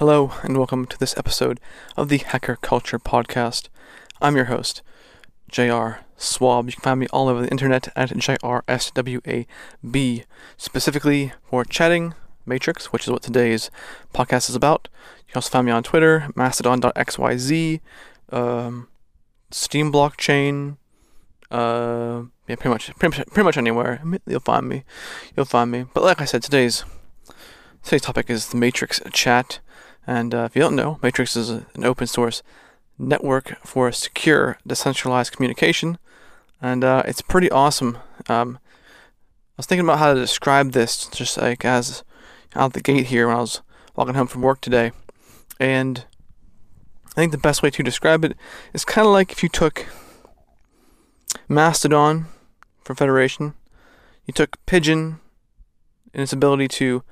Hello, 0.00 0.32
and 0.42 0.56
welcome 0.56 0.86
to 0.86 0.98
this 0.98 1.14
episode 1.18 1.60
of 1.94 2.08
the 2.08 2.16
Hacker 2.16 2.56
Culture 2.56 2.98
Podcast. 2.98 3.68
I'm 4.22 4.34
your 4.34 4.46
host, 4.46 4.80
JR 5.50 5.96
Swab. 6.16 6.64
You 6.68 6.72
can 6.72 6.80
find 6.80 7.00
me 7.00 7.06
all 7.08 7.28
over 7.28 7.42
the 7.42 7.50
internet 7.50 7.88
at 7.94 8.08
JRSWAB, 8.08 9.44
specifically 10.56 11.32
for 11.50 11.66
chatting 11.66 12.14
Matrix, 12.46 12.94
which 12.94 13.02
is 13.02 13.10
what 13.10 13.20
today's 13.20 13.70
podcast 14.14 14.48
is 14.48 14.54
about. 14.54 14.88
You 15.18 15.32
can 15.32 15.36
also 15.36 15.50
find 15.50 15.66
me 15.66 15.72
on 15.72 15.82
Twitter, 15.82 16.30
mastodon.xyz, 16.34 17.80
um, 18.32 18.88
Steem 19.50 19.92
blockchain, 19.92 20.78
uh, 21.50 22.22
yeah, 22.48 22.56
pretty 22.56 22.70
much, 22.70 22.96
pretty 22.96 23.18
much, 23.18 23.26
pretty 23.26 23.44
much 23.44 23.58
anywhere. 23.58 24.02
You'll 24.26 24.40
find 24.40 24.66
me. 24.66 24.84
You'll 25.36 25.44
find 25.44 25.70
me. 25.70 25.84
But 25.92 26.04
like 26.04 26.22
I 26.22 26.24
said, 26.24 26.42
today's 26.42 26.84
today's 27.82 28.00
topic 28.00 28.30
is 28.30 28.48
the 28.48 28.56
Matrix 28.56 29.02
chat. 29.12 29.60
And 30.06 30.34
uh, 30.34 30.44
if 30.44 30.56
you 30.56 30.62
don't 30.62 30.76
know, 30.76 30.98
Matrix 31.02 31.36
is 31.36 31.50
an 31.50 31.66
open 31.84 32.06
source 32.06 32.42
network 32.98 33.56
for 33.64 33.90
secure, 33.92 34.58
decentralized 34.66 35.32
communication, 35.32 35.98
and 36.60 36.84
uh, 36.84 37.02
it's 37.06 37.22
pretty 37.22 37.50
awesome. 37.50 37.98
Um, 38.28 38.58
I 38.62 39.56
was 39.56 39.66
thinking 39.66 39.84
about 39.84 39.98
how 39.98 40.12
to 40.12 40.20
describe 40.20 40.72
this, 40.72 41.06
just 41.06 41.38
like 41.38 41.64
as 41.64 42.04
out 42.54 42.72
the 42.72 42.80
gate 42.80 43.06
here 43.06 43.28
when 43.28 43.36
I 43.36 43.40
was 43.40 43.62
walking 43.96 44.14
home 44.14 44.26
from 44.26 44.42
work 44.42 44.60
today, 44.60 44.92
and 45.58 46.04
I 47.06 47.14
think 47.14 47.32
the 47.32 47.38
best 47.38 47.62
way 47.62 47.70
to 47.70 47.82
describe 47.82 48.24
it 48.24 48.36
is 48.72 48.84
kind 48.84 49.06
of 49.06 49.12
like 49.12 49.32
if 49.32 49.42
you 49.42 49.48
took 49.48 49.86
Mastodon 51.48 52.26
from 52.82 52.96
Federation, 52.96 53.54
you 54.26 54.32
took 54.32 54.64
Pidgin 54.66 55.20
and 56.12 56.22
its 56.22 56.32
ability 56.32 56.68
to 56.68 57.02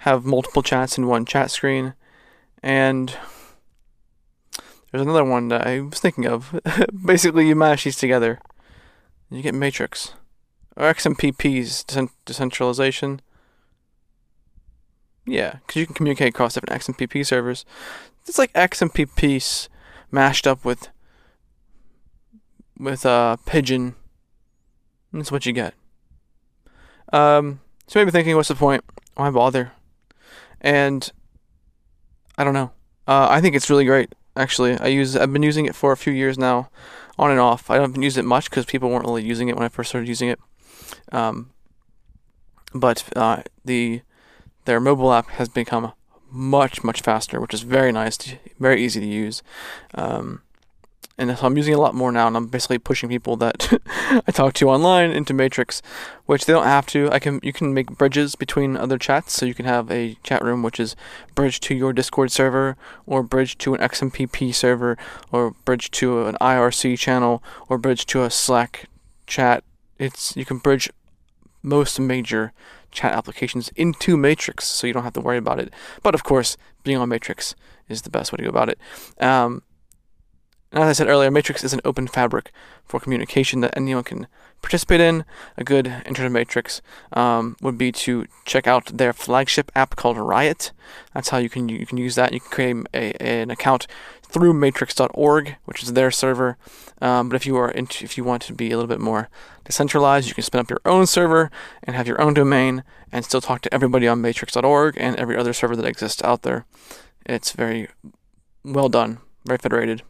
have 0.00 0.24
multiple 0.24 0.62
chats 0.62 0.98
in 0.98 1.06
one 1.06 1.24
chat 1.24 1.50
screen, 1.50 1.94
and 2.64 3.14
there's 4.90 5.02
another 5.02 5.22
one 5.22 5.48
that 5.48 5.66
I 5.66 5.80
was 5.80 6.00
thinking 6.00 6.26
of. 6.26 6.58
Basically, 7.06 7.46
you 7.46 7.54
mash 7.54 7.84
these 7.84 7.94
together, 7.96 8.40
and 9.28 9.36
you 9.36 9.42
get 9.42 9.54
Matrix. 9.54 10.14
Or 10.74 10.92
XMPP's 10.92 11.84
decentralization. 12.24 13.20
Yeah, 15.26 15.58
because 15.66 15.78
you 15.78 15.86
can 15.86 15.94
communicate 15.94 16.30
across 16.30 16.54
different 16.54 16.82
XMPP 16.82 17.24
servers. 17.26 17.66
It's 18.26 18.38
like 18.38 18.52
XMPP's 18.54 19.68
mashed 20.10 20.46
up 20.46 20.64
with 20.64 20.88
with 22.78 23.04
uh, 23.04 23.36
Pidgin. 23.46 23.94
That's 25.12 25.30
what 25.30 25.44
you 25.44 25.52
get. 25.52 25.74
Um, 27.12 27.60
so 27.86 28.00
maybe 28.00 28.10
thinking, 28.10 28.34
what's 28.36 28.48
the 28.48 28.54
point? 28.54 28.84
Why 29.16 29.28
bother? 29.30 29.72
And 30.62 31.12
I 32.36 32.44
don't 32.44 32.54
know. 32.54 32.72
Uh, 33.06 33.28
I 33.30 33.40
think 33.40 33.54
it's 33.54 33.70
really 33.70 33.84
great. 33.84 34.14
Actually, 34.36 34.78
I 34.78 34.88
use. 34.88 35.16
I've 35.16 35.32
been 35.32 35.42
using 35.42 35.66
it 35.66 35.74
for 35.74 35.92
a 35.92 35.96
few 35.96 36.12
years 36.12 36.36
now, 36.36 36.68
on 37.18 37.30
and 37.30 37.38
off. 37.38 37.70
I 37.70 37.76
haven't 37.76 38.02
used 38.02 38.18
it 38.18 38.24
much 38.24 38.50
because 38.50 38.64
people 38.64 38.90
weren't 38.90 39.04
really 39.04 39.22
using 39.22 39.48
it 39.48 39.56
when 39.56 39.64
I 39.64 39.68
first 39.68 39.90
started 39.90 40.08
using 40.08 40.28
it. 40.28 40.40
Um, 41.12 41.50
but 42.74 43.04
uh, 43.14 43.42
the 43.64 44.02
their 44.64 44.80
mobile 44.80 45.12
app 45.12 45.28
has 45.30 45.48
become 45.48 45.92
much 46.30 46.82
much 46.82 47.00
faster, 47.02 47.40
which 47.40 47.54
is 47.54 47.62
very 47.62 47.92
nice, 47.92 48.16
to, 48.16 48.38
very 48.58 48.84
easy 48.84 49.00
to 49.00 49.06
use. 49.06 49.42
Um, 49.94 50.42
and 51.16 51.36
so 51.38 51.46
I'm 51.46 51.56
using 51.56 51.74
a 51.74 51.80
lot 51.80 51.94
more 51.94 52.10
now, 52.10 52.26
and 52.26 52.36
I'm 52.36 52.48
basically 52.48 52.78
pushing 52.78 53.08
people 53.08 53.36
that 53.36 53.72
I 54.26 54.32
talk 54.32 54.54
to 54.54 54.68
online 54.68 55.10
into 55.10 55.32
Matrix, 55.32 55.80
which 56.26 56.44
they 56.44 56.52
don't 56.52 56.64
have 56.64 56.86
to. 56.88 57.08
I 57.12 57.20
can 57.20 57.38
you 57.42 57.52
can 57.52 57.72
make 57.72 57.96
bridges 57.96 58.34
between 58.34 58.76
other 58.76 58.98
chats, 58.98 59.32
so 59.32 59.46
you 59.46 59.54
can 59.54 59.64
have 59.64 59.90
a 59.92 60.16
chat 60.24 60.42
room 60.42 60.62
which 60.62 60.80
is 60.80 60.96
bridge 61.34 61.60
to 61.60 61.74
your 61.74 61.92
Discord 61.92 62.32
server, 62.32 62.76
or 63.06 63.22
bridge 63.22 63.56
to 63.58 63.74
an 63.74 63.80
XMPP 63.80 64.52
server, 64.52 64.98
or 65.30 65.52
bridge 65.64 65.90
to 65.92 66.26
an 66.26 66.36
IRC 66.40 66.98
channel, 66.98 67.42
or 67.68 67.78
bridge 67.78 68.06
to 68.06 68.24
a 68.24 68.30
Slack 68.30 68.88
chat. 69.28 69.62
It's 69.98 70.36
you 70.36 70.44
can 70.44 70.58
bridge 70.58 70.90
most 71.62 72.00
major 72.00 72.52
chat 72.90 73.12
applications 73.12 73.70
into 73.76 74.16
Matrix, 74.16 74.66
so 74.66 74.86
you 74.86 74.92
don't 74.92 75.04
have 75.04 75.12
to 75.12 75.20
worry 75.20 75.38
about 75.38 75.60
it. 75.60 75.72
But 76.02 76.14
of 76.14 76.24
course, 76.24 76.56
being 76.82 76.98
on 76.98 77.08
Matrix 77.08 77.54
is 77.88 78.02
the 78.02 78.10
best 78.10 78.32
way 78.32 78.38
to 78.38 78.42
go 78.44 78.50
about 78.50 78.68
it. 78.68 78.78
Um, 79.20 79.62
and 80.74 80.82
as 80.82 80.88
I 80.88 80.92
said 80.92 81.08
earlier, 81.08 81.30
Matrix 81.30 81.62
is 81.62 81.72
an 81.72 81.80
open 81.84 82.08
fabric 82.08 82.50
for 82.84 82.98
communication 82.98 83.60
that 83.60 83.76
anyone 83.76 84.02
can 84.02 84.26
participate 84.60 85.00
in. 85.00 85.24
A 85.56 85.62
good 85.62 85.86
intro 86.04 86.24
to 86.24 86.30
Matrix 86.30 86.82
um, 87.12 87.56
would 87.62 87.78
be 87.78 87.92
to 87.92 88.26
check 88.44 88.66
out 88.66 88.86
their 88.86 89.12
flagship 89.12 89.70
app 89.76 89.94
called 89.94 90.18
Riot. 90.18 90.72
That's 91.14 91.28
how 91.28 91.38
you 91.38 91.48
can 91.48 91.68
you 91.68 91.86
can 91.86 91.96
use 91.96 92.16
that. 92.16 92.32
You 92.32 92.40
can 92.40 92.50
create 92.50 92.76
a, 92.92 93.22
an 93.22 93.52
account 93.52 93.86
through 94.22 94.52
Matrix.org, 94.52 95.54
which 95.64 95.80
is 95.84 95.92
their 95.92 96.10
server. 96.10 96.56
Um, 97.00 97.28
but 97.28 97.36
if 97.36 97.46
you 97.46 97.56
are 97.56 97.70
into, 97.70 98.04
if 98.04 98.18
you 98.18 98.24
want 98.24 98.42
to 98.42 98.52
be 98.52 98.72
a 98.72 98.76
little 98.76 98.88
bit 98.88 98.98
more 98.98 99.28
decentralized, 99.64 100.26
you 100.26 100.34
can 100.34 100.42
spin 100.42 100.60
up 100.60 100.70
your 100.70 100.80
own 100.84 101.06
server 101.06 101.52
and 101.84 101.94
have 101.94 102.08
your 102.08 102.20
own 102.20 102.34
domain 102.34 102.82
and 103.12 103.24
still 103.24 103.40
talk 103.40 103.60
to 103.60 103.72
everybody 103.72 104.08
on 104.08 104.20
Matrix.org 104.20 104.96
and 104.98 105.14
every 105.14 105.36
other 105.36 105.52
server 105.52 105.76
that 105.76 105.86
exists 105.86 106.20
out 106.24 106.42
there. 106.42 106.66
It's 107.24 107.52
very 107.52 107.90
well 108.64 108.88
done, 108.88 109.18
very 109.46 109.58
federated. 109.58 110.02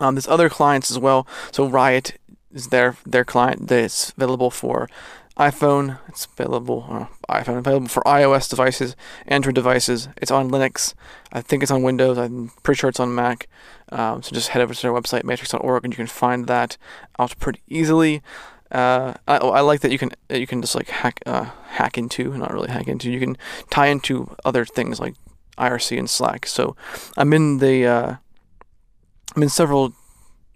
Um, 0.00 0.14
there's 0.14 0.28
other 0.28 0.48
clients 0.48 0.90
as 0.90 0.98
well. 0.98 1.26
So 1.52 1.66
Riot 1.66 2.18
is 2.52 2.68
their 2.68 2.96
their 3.06 3.24
client 3.24 3.68
that's 3.68 4.10
available 4.10 4.50
for 4.50 4.88
iPhone. 5.36 5.98
It's 6.08 6.26
available 6.26 6.86
uh, 6.90 7.06
iPhone 7.32 7.58
available 7.58 7.88
for 7.88 8.02
iOS 8.02 8.48
devices, 8.48 8.96
Android 9.26 9.54
devices. 9.54 10.08
It's 10.16 10.30
on 10.30 10.50
Linux. 10.50 10.94
I 11.32 11.40
think 11.40 11.62
it's 11.62 11.72
on 11.72 11.82
Windows. 11.82 12.18
I'm 12.18 12.50
pretty 12.62 12.78
sure 12.78 12.90
it's 12.90 13.00
on 13.00 13.14
Mac. 13.14 13.48
Um, 13.90 14.22
so 14.22 14.32
just 14.32 14.48
head 14.48 14.62
over 14.62 14.74
to 14.74 14.82
their 14.82 14.92
website 14.92 15.24
matrix.org 15.24 15.84
and 15.84 15.92
you 15.92 15.96
can 15.96 16.06
find 16.06 16.46
that 16.46 16.76
out 17.18 17.38
pretty 17.38 17.62
easily. 17.68 18.22
Uh, 18.70 19.14
I, 19.26 19.38
I 19.38 19.60
like 19.62 19.80
that 19.80 19.90
you 19.90 19.98
can 19.98 20.10
you 20.28 20.46
can 20.46 20.60
just 20.60 20.74
like 20.74 20.88
hack 20.88 21.20
uh, 21.26 21.50
hack 21.70 21.96
into, 21.96 22.36
not 22.36 22.52
really 22.52 22.70
hack 22.70 22.86
into. 22.86 23.10
You 23.10 23.18
can 23.18 23.36
tie 23.70 23.86
into 23.86 24.34
other 24.44 24.64
things 24.64 25.00
like 25.00 25.14
IRC 25.58 25.98
and 25.98 26.08
Slack. 26.08 26.46
So 26.46 26.76
I'm 27.16 27.32
in 27.32 27.58
the 27.58 28.18
I'm 29.34 29.42
in 29.42 29.48
several 29.48 29.94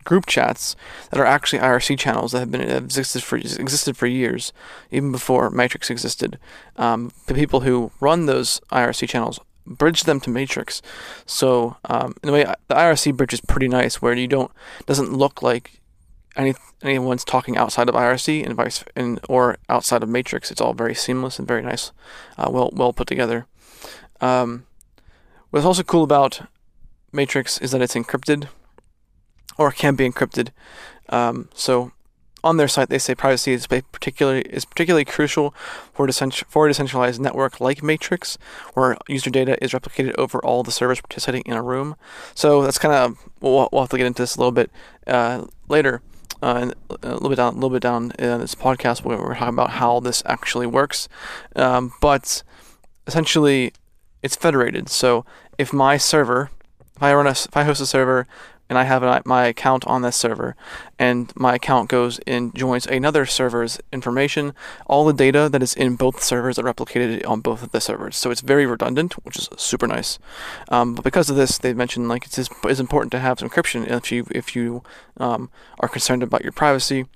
group 0.05 0.27
chats 0.27 0.77
that 1.11 1.19
are 1.19 1.25
actually 1.25 1.59
IRC 1.59 1.99
channels 1.99 2.33
that 2.33 2.41
have 2.41 2.51
been 2.51 2.69
have 2.69 2.85
existed 2.85 3.23
for 3.23 3.37
existed 3.37 3.97
for 3.97 4.07
years, 4.07 4.53
even 4.91 5.11
before 5.13 5.51
Matrix 5.51 5.91
existed. 5.91 6.39
Um, 6.77 7.13
the 7.27 7.35
people 7.35 7.61
who 7.61 7.91
run 8.01 8.27
those 8.27 8.61
IRC 8.71 9.09
channels 9.09 9.41
bridge 9.67 10.05
them 10.05 10.21
to 10.21 10.31
Matrix. 10.31 10.83
So 11.27 11.77
um, 11.87 12.15
in 12.23 12.29
a 12.29 12.33
way, 12.33 12.45
the 12.69 12.75
IRC 12.75 13.17
bridge 13.17 13.33
is 13.33 13.41
pretty 13.41 13.69
nice, 13.69 14.01
where 14.03 14.15
you 14.15 14.29
don't 14.29 14.53
doesn't 14.87 15.13
look 15.13 15.43
like 15.43 15.81
any 16.37 16.55
anyone's 16.83 17.25
talking 17.25 17.57
outside 17.57 17.89
of 17.89 17.95
IRC 17.95 18.45
and 18.45 18.55
vice 18.55 18.85
and 18.95 19.21
or 19.29 19.57
outside 19.69 20.03
of 20.03 20.09
Matrix. 20.09 20.51
It's 20.51 20.61
all 20.61 20.75
very 20.75 20.95
seamless 20.95 21.39
and 21.39 21.49
very 21.49 21.63
nice, 21.63 21.93
uh, 22.37 22.51
well 22.51 22.71
well 22.75 22.93
put 22.93 23.09
together. 23.09 23.47
Um, 24.21 24.67
what's 25.51 25.67
also 25.67 25.83
cool 25.83 26.03
about 26.03 26.43
Matrix 27.13 27.59
is 27.59 27.71
that 27.71 27.83
it's 27.83 27.95
encrypted 27.95 28.49
or 29.59 29.71
can 29.71 29.95
be 29.95 30.09
encrypted. 30.09 30.51
Um, 31.09 31.49
so 31.55 31.93
on 32.45 32.59
their 32.59 32.69
site, 32.69 32.91
they 32.91 32.99
say 32.99 33.15
privacy 33.15 33.53
is 33.53 33.67
particularly 33.67 34.43
is 34.43 34.67
particularly 34.67 35.05
crucial 35.05 35.55
for, 35.95 36.07
decentral, 36.07 36.45
for 36.47 36.67
a 36.67 36.69
decentralized 36.69 37.21
network 37.21 37.59
like 37.59 37.83
Matrix, 37.83 38.37
where 38.75 38.97
user 39.09 39.31
data 39.31 39.63
is 39.65 39.73
replicated 39.73 40.15
over 40.19 40.39
all 40.45 40.63
the 40.63 40.71
servers 40.71 41.01
participating 41.01 41.43
in 41.47 41.57
a 41.57 41.63
room. 41.63 41.97
So 42.35 42.63
that's 42.63 42.79
kind 42.79 42.95
of 42.95 43.17
we'll, 43.41 43.69
we'll, 43.73 43.83
have 43.83 43.91
to 43.91 43.97
get 43.97 44.07
into 44.07 44.23
this 44.23 44.37
a 44.37 44.39
little 44.39 44.53
bit 44.53 44.71
uh, 45.07 45.47
later. 45.69 46.03
Uh, 46.43 46.73
a 47.03 47.15
little 47.15 47.31
bit 47.31 47.37
down, 47.37 47.53
a 47.53 47.57
little 47.57 47.71
bit 47.71 47.83
down 47.83 48.13
in 48.19 48.41
this 48.41 48.55
podcast, 48.55 49.03
where 49.03 49.17
we're 49.17 49.35
talking 49.35 49.55
about 49.55 49.71
how 49.71 49.99
this 50.01 50.23
actually 50.27 50.67
works. 50.67 51.09
Um, 51.57 51.95
but 52.03 52.43
essentially, 53.07 53.73
it's 54.23 54.37
federated. 54.37 54.91
So 54.91 55.25
if 55.57 55.73
my 55.73 55.97
server, 55.97 56.51
if 56.95 57.03
I 57.03 57.15
run 57.15 57.27
a, 57.27 57.31
if 57.31 57.57
I 57.57 57.65
host 57.65 57.81
a 57.81 57.87
server 57.87 58.27
and 58.75 58.81
I 58.81 58.85
have 58.85 59.25
my 59.25 59.47
account 59.47 59.87
on 59.87 60.03
this 60.03 60.17
server, 60.17 60.57
and 60.99 61.33
my 61.37 61.55
account 61.55 61.89
goes 61.89 62.19
and 62.27 62.53
joins 62.57 62.89
another 62.89 63.25
server's 63.25 63.79
information, 63.93 64.53
all 64.87 65.05
the 65.05 65.13
data 65.13 65.49
that 65.49 65.63
is 65.63 65.75
in 65.75 65.95
both 65.95 66.21
servers 66.21 66.59
are 66.59 66.65
replicated 66.65 67.25
on 67.25 67.41
both 67.41 67.63
of 67.63 67.71
the 67.71 67.81
servers. 67.81 68.17
So 68.17 68.33
it's 68.33 68.41
very 68.41 68.67
redundant, 68.67 69.13
which 69.25 69.39
is 69.39 69.49
super 69.57 69.87
nice. 69.87 70.19
Um, 70.71 70.97
but 70.97 71.05
because 71.05 71.31
of 71.31 71.37
this, 71.37 71.57
they 71.57 71.73
mentioned 71.73 72.09
like 72.09 72.27
it's, 72.27 72.37
it's 72.37 72.81
important 72.81 73.13
to 73.13 73.21
have 73.21 73.39
some 73.39 73.49
encryption 73.49 73.89
if 73.89 74.11
you 74.11 74.27
if 74.33 74.57
you 74.57 74.83
um, 75.19 75.51
are 75.79 75.89
concerned 75.89 76.25
about 76.25 76.43
your 76.43 76.53
privacy 76.53 77.07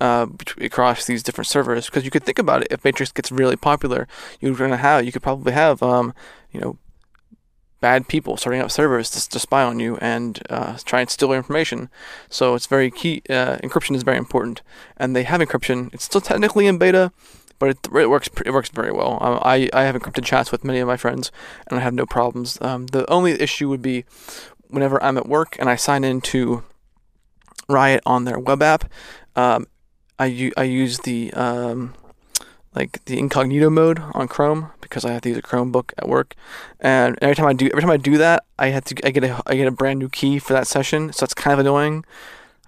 uh, 0.00 0.28
across 0.60 1.06
these 1.06 1.24
different 1.24 1.48
servers. 1.48 1.86
Because 1.86 2.04
you 2.04 2.12
could 2.12 2.22
think 2.22 2.38
about 2.38 2.62
it, 2.62 2.68
if 2.70 2.84
Matrix 2.84 3.10
gets 3.10 3.32
really 3.32 3.56
popular, 3.56 4.06
you're 4.38 4.54
gonna 4.54 4.76
have 4.76 5.04
you 5.04 5.10
could 5.10 5.24
probably 5.24 5.54
have 5.54 5.82
um, 5.82 6.14
you 6.52 6.60
know 6.60 6.78
bad 7.80 8.08
people 8.08 8.36
starting 8.36 8.60
up 8.60 8.70
servers 8.70 9.10
to, 9.10 9.28
to 9.28 9.38
spy 9.38 9.62
on 9.62 9.80
you 9.80 9.96
and 9.98 10.40
uh, 10.50 10.76
try 10.84 11.00
and 11.00 11.10
steal 11.10 11.28
your 11.28 11.38
information. 11.38 11.88
So 12.28 12.54
it's 12.54 12.66
very 12.66 12.90
key. 12.90 13.22
Uh, 13.28 13.56
encryption 13.58 13.96
is 13.96 14.02
very 14.02 14.18
important, 14.18 14.62
and 14.96 15.14
they 15.16 15.22
have 15.24 15.40
encryption. 15.40 15.92
It's 15.94 16.04
still 16.04 16.20
technically 16.20 16.66
in 16.66 16.78
beta, 16.78 17.12
but 17.58 17.70
it, 17.70 17.78
it 17.94 18.10
works 18.10 18.28
it 18.44 18.52
works 18.52 18.68
very 18.68 18.92
well. 18.92 19.18
Um, 19.20 19.38
I 19.42 19.68
I 19.72 19.82
have 19.82 19.94
encrypted 19.94 20.24
chats 20.24 20.52
with 20.52 20.64
many 20.64 20.78
of 20.78 20.88
my 20.88 20.96
friends, 20.96 21.32
and 21.68 21.78
I 21.78 21.82
have 21.82 21.94
no 21.94 22.06
problems. 22.06 22.58
Um, 22.60 22.86
the 22.86 23.10
only 23.10 23.32
issue 23.32 23.68
would 23.68 23.82
be 23.82 24.04
whenever 24.68 25.02
I'm 25.02 25.18
at 25.18 25.26
work 25.26 25.56
and 25.58 25.68
I 25.68 25.76
sign 25.76 26.04
into 26.04 26.62
Riot 27.68 28.02
on 28.06 28.24
their 28.24 28.38
web 28.38 28.62
app. 28.62 28.90
Um, 29.36 29.66
I, 30.18 30.26
u- 30.26 30.52
I 30.56 30.64
use 30.64 30.98
the 30.98 31.32
um, 31.34 31.94
like 32.74 33.04
the 33.06 33.18
incognito 33.18 33.68
mode 33.68 34.00
on 34.14 34.28
Chrome 34.28 34.70
because 34.80 35.04
I 35.04 35.12
have 35.12 35.22
to 35.22 35.30
use 35.30 35.38
a 35.38 35.42
Chromebook 35.42 35.92
at 35.98 36.08
work, 36.08 36.34
and 36.78 37.18
every 37.20 37.34
time 37.34 37.46
I 37.46 37.52
do 37.52 37.66
every 37.66 37.82
time 37.82 37.90
I 37.90 37.96
do 37.96 38.18
that, 38.18 38.44
I 38.58 38.68
have 38.68 38.84
to 38.84 39.06
I 39.06 39.10
get 39.10 39.24
a 39.24 39.42
I 39.46 39.56
get 39.56 39.66
a 39.66 39.72
brand 39.72 39.98
new 39.98 40.08
key 40.08 40.38
for 40.38 40.52
that 40.52 40.66
session, 40.66 41.12
so 41.12 41.24
that's 41.24 41.34
kind 41.34 41.52
of 41.52 41.58
annoying. 41.58 42.04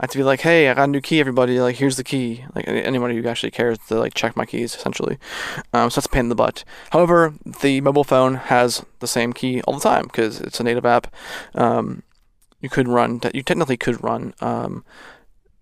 I 0.01 0.05
have 0.07 0.11
to 0.11 0.19
be 0.19 0.25
like, 0.25 0.41
hey, 0.41 0.69
I 0.69 0.75
got 0.75 0.85
a 0.85 0.87
new 0.89 1.01
key, 1.01 1.21
everybody. 1.21 1.61
Like, 1.61 1.77
here's 1.77 1.97
the 1.97 2.03
key. 2.03 2.45
Like, 2.57 2.67
anybody 2.67 3.17
who 3.17 3.29
actually 3.29 3.53
cares 3.53 3.79
to 3.87 4.01
like 4.01 4.15
check 4.15 4.37
my 4.37 4.47
keys, 4.47 4.75
essentially. 4.75 5.19
Um, 5.73 5.91
so 5.91 6.01
that's 6.01 6.07
a 6.07 6.09
pain 6.09 6.25
in 6.25 6.29
the 6.29 6.35
butt. 6.35 6.65
However, 6.91 7.35
the 7.63 7.81
mobile 7.83 8.03
phone 8.03 8.35
has 8.35 8.85
the 8.99 9.07
same 9.07 9.33
key 9.33 9.61
all 9.63 9.75
the 9.75 9.81
time 9.81 10.05
because 10.05 10.41
it's 10.41 10.59
a 10.59 10.65
native 10.65 10.87
app. 10.87 11.15
Um, 11.55 12.03
you 12.61 12.69
could 12.69 12.89
run, 12.89 13.21
you 13.35 13.43
technically 13.43 13.77
could 13.77 14.03
run 14.03 14.35
um, 14.41 14.85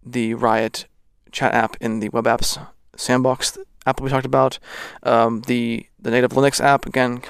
the 0.05 0.35
Riot 0.35 0.87
chat 1.33 1.53
app 1.53 1.77
in 1.81 2.01
the 2.01 2.09
web 2.09 2.25
apps 2.25 2.67
sandbox 2.97 3.59
app 3.87 4.01
we 4.01 4.11
talked 4.11 4.27
about. 4.27 4.59
Um, 5.03 5.43
the 5.43 5.87
the 5.99 6.11
native 6.11 6.33
Linux 6.33 6.61
app 6.61 6.87
again, 6.87 7.23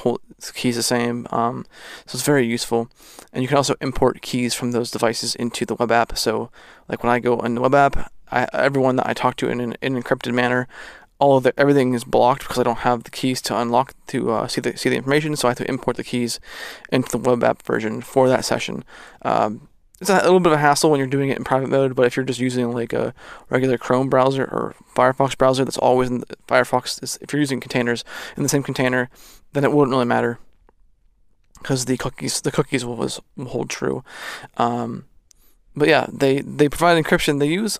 keys 0.54 0.76
the 0.76 0.82
same, 0.82 1.26
um, 1.30 1.66
so 2.06 2.16
it's 2.16 2.24
very 2.24 2.46
useful. 2.46 2.88
And 3.32 3.42
you 3.42 3.48
can 3.48 3.56
also 3.56 3.74
import 3.80 4.22
keys 4.22 4.54
from 4.54 4.72
those 4.72 4.90
devices 4.90 5.34
into 5.34 5.64
the 5.64 5.74
web 5.74 5.90
app. 5.90 6.16
So 6.16 6.50
like 6.88 7.02
when 7.02 7.12
I 7.12 7.18
go 7.18 7.40
in 7.40 7.54
the 7.54 7.60
web 7.60 7.74
app, 7.74 8.12
I, 8.30 8.46
everyone 8.52 8.96
that 8.96 9.08
I 9.08 9.12
talk 9.12 9.36
to 9.36 9.48
in 9.48 9.60
an, 9.60 9.76
in 9.82 9.96
an 9.96 10.02
encrypted 10.02 10.32
manner, 10.32 10.68
all 11.18 11.36
of 11.36 11.42
the 11.42 11.58
everything 11.58 11.94
is 11.94 12.04
blocked 12.04 12.42
because 12.42 12.58
I 12.58 12.62
don't 12.62 12.78
have 12.78 13.04
the 13.04 13.10
keys 13.10 13.42
to 13.42 13.58
unlock 13.58 13.94
to 14.08 14.30
uh, 14.30 14.46
see 14.48 14.60
the 14.60 14.76
see 14.76 14.88
the 14.88 14.96
information. 14.96 15.36
So 15.36 15.48
I 15.48 15.50
have 15.50 15.58
to 15.58 15.68
import 15.68 15.96
the 15.96 16.04
keys 16.04 16.40
into 16.90 17.10
the 17.10 17.18
web 17.18 17.44
app 17.44 17.62
version 17.62 18.00
for 18.00 18.28
that 18.28 18.44
session. 18.44 18.84
Um, 19.22 19.68
it's 20.00 20.08
a 20.08 20.14
little 20.14 20.40
bit 20.40 20.52
of 20.52 20.58
a 20.58 20.62
hassle 20.62 20.90
when 20.90 20.98
you're 20.98 21.06
doing 21.06 21.28
it 21.28 21.36
in 21.36 21.44
private 21.44 21.68
mode, 21.68 21.94
but 21.94 22.06
if 22.06 22.16
you're 22.16 22.24
just 22.24 22.40
using 22.40 22.72
like 22.72 22.92
a 22.92 23.12
regular 23.50 23.76
Chrome 23.76 24.08
browser 24.08 24.44
or 24.44 24.74
Firefox 24.94 25.36
browser 25.36 25.64
that's 25.64 25.76
always 25.78 26.08
in 26.08 26.20
the, 26.20 26.26
Firefox, 26.48 27.02
is, 27.02 27.18
if 27.20 27.32
you're 27.32 27.40
using 27.40 27.60
containers 27.60 28.02
in 28.36 28.42
the 28.42 28.48
same 28.48 28.62
container, 28.62 29.10
then 29.52 29.64
it 29.64 29.72
wouldn't 29.72 29.92
really 29.92 30.06
matter 30.06 30.38
because 31.58 31.84
the 31.84 31.98
cookies 31.98 32.40
the 32.40 32.50
cookies 32.50 32.84
will, 32.84 32.96
will 32.96 33.44
hold 33.46 33.68
true. 33.68 34.02
Um, 34.56 35.04
but 35.76 35.88
yeah, 35.88 36.06
they 36.10 36.40
they 36.40 36.68
provide 36.68 37.02
encryption. 37.02 37.38
They 37.38 37.48
use 37.48 37.78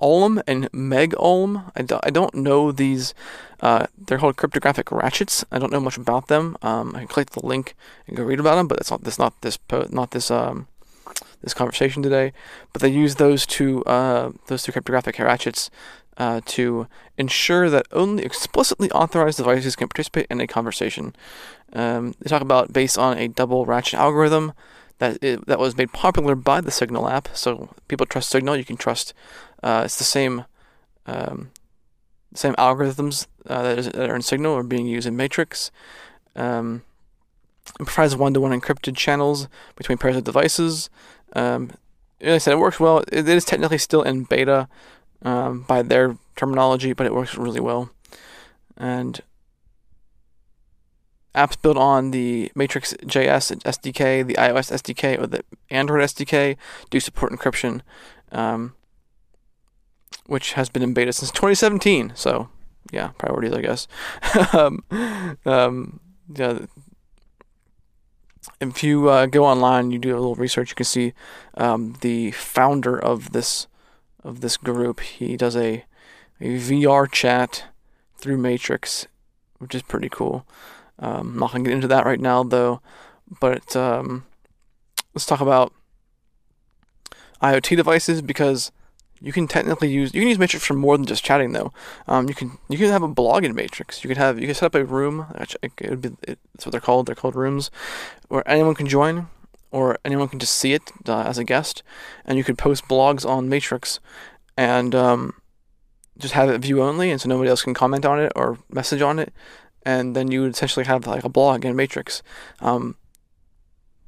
Olm 0.00 0.40
and 0.46 0.70
MegOlm. 0.72 1.72
I, 1.74 1.82
do, 1.82 1.98
I 2.02 2.10
don't 2.10 2.34
know 2.34 2.70
these. 2.70 3.14
Uh, 3.60 3.86
they're 3.98 4.18
called 4.18 4.36
cryptographic 4.36 4.92
ratchets. 4.92 5.44
I 5.50 5.58
don't 5.58 5.72
know 5.72 5.80
much 5.80 5.96
about 5.96 6.28
them. 6.28 6.56
Um, 6.62 6.94
I 6.94 7.00
can 7.00 7.08
click 7.08 7.30
the 7.30 7.44
link 7.44 7.74
and 8.06 8.16
go 8.16 8.22
read 8.22 8.40
about 8.40 8.56
them, 8.56 8.68
but 8.68 8.78
that's 8.78 8.90
not 8.90 9.02
this 9.02 9.18
not 9.18 9.40
this 9.40 9.58
not 9.90 10.12
this 10.12 10.30
um 10.30 10.68
this 11.46 11.54
conversation 11.54 12.02
today. 12.02 12.32
But 12.72 12.82
they 12.82 12.88
use 12.88 13.14
those 13.14 13.46
two 13.46 13.84
uh, 13.84 14.32
those 14.48 14.64
two 14.64 14.72
cryptographic 14.72 15.16
ratchets 15.20 15.70
uh, 16.16 16.40
to 16.46 16.88
ensure 17.16 17.70
that 17.70 17.86
only 17.92 18.24
explicitly 18.24 18.90
authorized 18.90 19.38
devices 19.38 19.76
can 19.76 19.86
participate 19.86 20.26
in 20.28 20.40
a 20.40 20.46
conversation. 20.48 21.14
Um, 21.72 22.14
they 22.20 22.28
talk 22.28 22.42
about 22.42 22.72
based 22.72 22.98
on 22.98 23.16
a 23.16 23.28
double 23.28 23.64
ratchet 23.64 24.00
algorithm 24.00 24.54
that 24.98 25.22
it, 25.22 25.46
that 25.46 25.60
was 25.60 25.76
made 25.76 25.92
popular 25.92 26.34
by 26.34 26.60
the 26.60 26.72
Signal 26.72 27.08
app. 27.08 27.28
So 27.32 27.70
people 27.86 28.06
trust 28.06 28.28
Signal. 28.28 28.56
You 28.56 28.64
can 28.64 28.76
trust. 28.76 29.14
Uh, 29.62 29.82
it's 29.84 29.98
the 29.98 30.04
same. 30.04 30.46
Um, 31.06 31.52
same 32.34 32.54
algorithms 32.54 33.28
uh, 33.46 33.62
that, 33.62 33.78
is, 33.78 33.88
that, 33.90 34.10
are 34.10 34.16
in 34.16 34.20
Signal 34.20 34.54
are 34.56 34.64
being 34.64 34.86
used 34.86 35.06
in 35.06 35.16
Matrix. 35.16 35.70
Um, 36.34 36.82
it 37.80 37.86
provides 37.86 38.16
one-to-one 38.16 38.58
encrypted 38.58 38.96
channels 38.96 39.48
between 39.74 39.98
pairs 39.98 40.16
of 40.16 40.24
devices. 40.24 40.90
Um, 41.34 41.70
like 42.20 42.30
I 42.30 42.38
said, 42.38 42.52
it 42.52 42.58
works 42.58 42.80
well. 42.80 43.04
It 43.12 43.28
is 43.28 43.44
technically 43.44 43.78
still 43.78 44.02
in 44.02 44.24
beta 44.24 44.68
um, 45.22 45.62
by 45.62 45.82
their 45.82 46.16
terminology, 46.34 46.92
but 46.92 47.06
it 47.06 47.14
works 47.14 47.36
really 47.36 47.60
well. 47.60 47.90
And 48.76 49.20
apps 51.34 51.60
built 51.60 51.76
on 51.76 52.10
the 52.10 52.50
Matrix 52.54 52.94
JS 52.94 53.62
SDK, 53.62 54.26
the 54.26 54.34
iOS 54.34 54.72
SDK, 54.72 55.20
or 55.20 55.26
the 55.26 55.44
Android 55.70 56.02
SDK 56.02 56.56
do 56.90 56.98
support 56.98 57.32
encryption, 57.32 57.82
um, 58.32 58.74
which 60.26 60.54
has 60.54 60.68
been 60.68 60.82
in 60.82 60.94
beta 60.94 61.12
since 61.12 61.30
2017. 61.30 62.12
So, 62.14 62.48
yeah, 62.90 63.08
priorities, 63.18 63.52
I 63.52 63.60
guess. 63.60 63.86
um, 64.54 64.84
um, 65.44 66.00
yeah, 66.34 66.60
if 68.60 68.82
you 68.82 69.08
uh, 69.08 69.26
go 69.26 69.44
online, 69.44 69.90
you 69.90 69.98
do 69.98 70.12
a 70.12 70.18
little 70.18 70.34
research, 70.34 70.70
you 70.70 70.76
can 70.76 70.84
see 70.84 71.12
um, 71.56 71.96
the 72.00 72.30
founder 72.32 72.98
of 72.98 73.32
this 73.32 73.66
of 74.24 74.40
this 74.40 74.56
group. 74.56 75.00
He 75.00 75.36
does 75.36 75.56
a 75.56 75.84
a 76.40 76.58
VR 76.58 77.10
chat 77.10 77.64
through 78.16 78.38
Matrix, 78.38 79.06
which 79.58 79.74
is 79.74 79.82
pretty 79.82 80.08
cool. 80.08 80.46
Um, 80.98 81.32
I'm 81.32 81.38
not 81.38 81.52
gonna 81.52 81.64
get 81.64 81.72
into 81.72 81.88
that 81.88 82.06
right 82.06 82.20
now 82.20 82.42
though, 82.42 82.80
but 83.40 83.76
um, 83.76 84.26
let's 85.14 85.26
talk 85.26 85.40
about 85.40 85.72
IoT 87.42 87.76
devices 87.76 88.22
because 88.22 88.72
you 89.20 89.32
can 89.32 89.48
technically 89.48 89.88
use 89.88 90.12
you 90.14 90.20
can 90.20 90.28
use 90.28 90.38
Matrix 90.38 90.64
for 90.64 90.74
more 90.74 90.96
than 90.96 91.06
just 91.06 91.24
chatting 91.24 91.52
though. 91.52 91.72
Um, 92.06 92.28
you 92.28 92.34
can 92.34 92.58
you 92.68 92.78
can 92.78 92.88
have 92.88 93.02
a 93.02 93.08
blog 93.08 93.44
in 93.44 93.54
Matrix. 93.54 94.04
You 94.04 94.08
could 94.08 94.16
have 94.16 94.38
you 94.38 94.46
can 94.46 94.54
set 94.54 94.66
up 94.66 94.74
a 94.74 94.84
room. 94.84 95.26
It 95.34 96.00
be 96.00 96.10
it's 96.22 96.66
what 96.66 96.72
they're 96.72 96.80
called. 96.80 97.06
They're 97.06 97.14
called 97.14 97.36
rooms, 97.36 97.70
where 98.28 98.48
anyone 98.48 98.74
can 98.74 98.86
join, 98.86 99.28
or 99.70 99.98
anyone 100.04 100.28
can 100.28 100.38
just 100.38 100.54
see 100.54 100.72
it 100.72 100.82
uh, 101.08 101.22
as 101.22 101.38
a 101.38 101.44
guest, 101.44 101.82
and 102.24 102.38
you 102.38 102.44
could 102.44 102.58
post 102.58 102.88
blogs 102.88 103.28
on 103.28 103.48
Matrix, 103.48 104.00
and 104.56 104.94
um, 104.94 105.34
just 106.18 106.34
have 106.34 106.50
it 106.50 106.60
view 106.60 106.82
only, 106.82 107.10
and 107.10 107.20
so 107.20 107.28
nobody 107.28 107.50
else 107.50 107.62
can 107.62 107.74
comment 107.74 108.04
on 108.04 108.20
it 108.20 108.32
or 108.36 108.58
message 108.70 109.00
on 109.00 109.18
it, 109.18 109.32
and 109.84 110.14
then 110.14 110.30
you 110.30 110.42
would 110.42 110.52
essentially 110.52 110.84
have 110.84 111.06
like 111.06 111.24
a 111.24 111.28
blog 111.28 111.64
in 111.64 111.74
Matrix. 111.74 112.22
Um, 112.60 112.96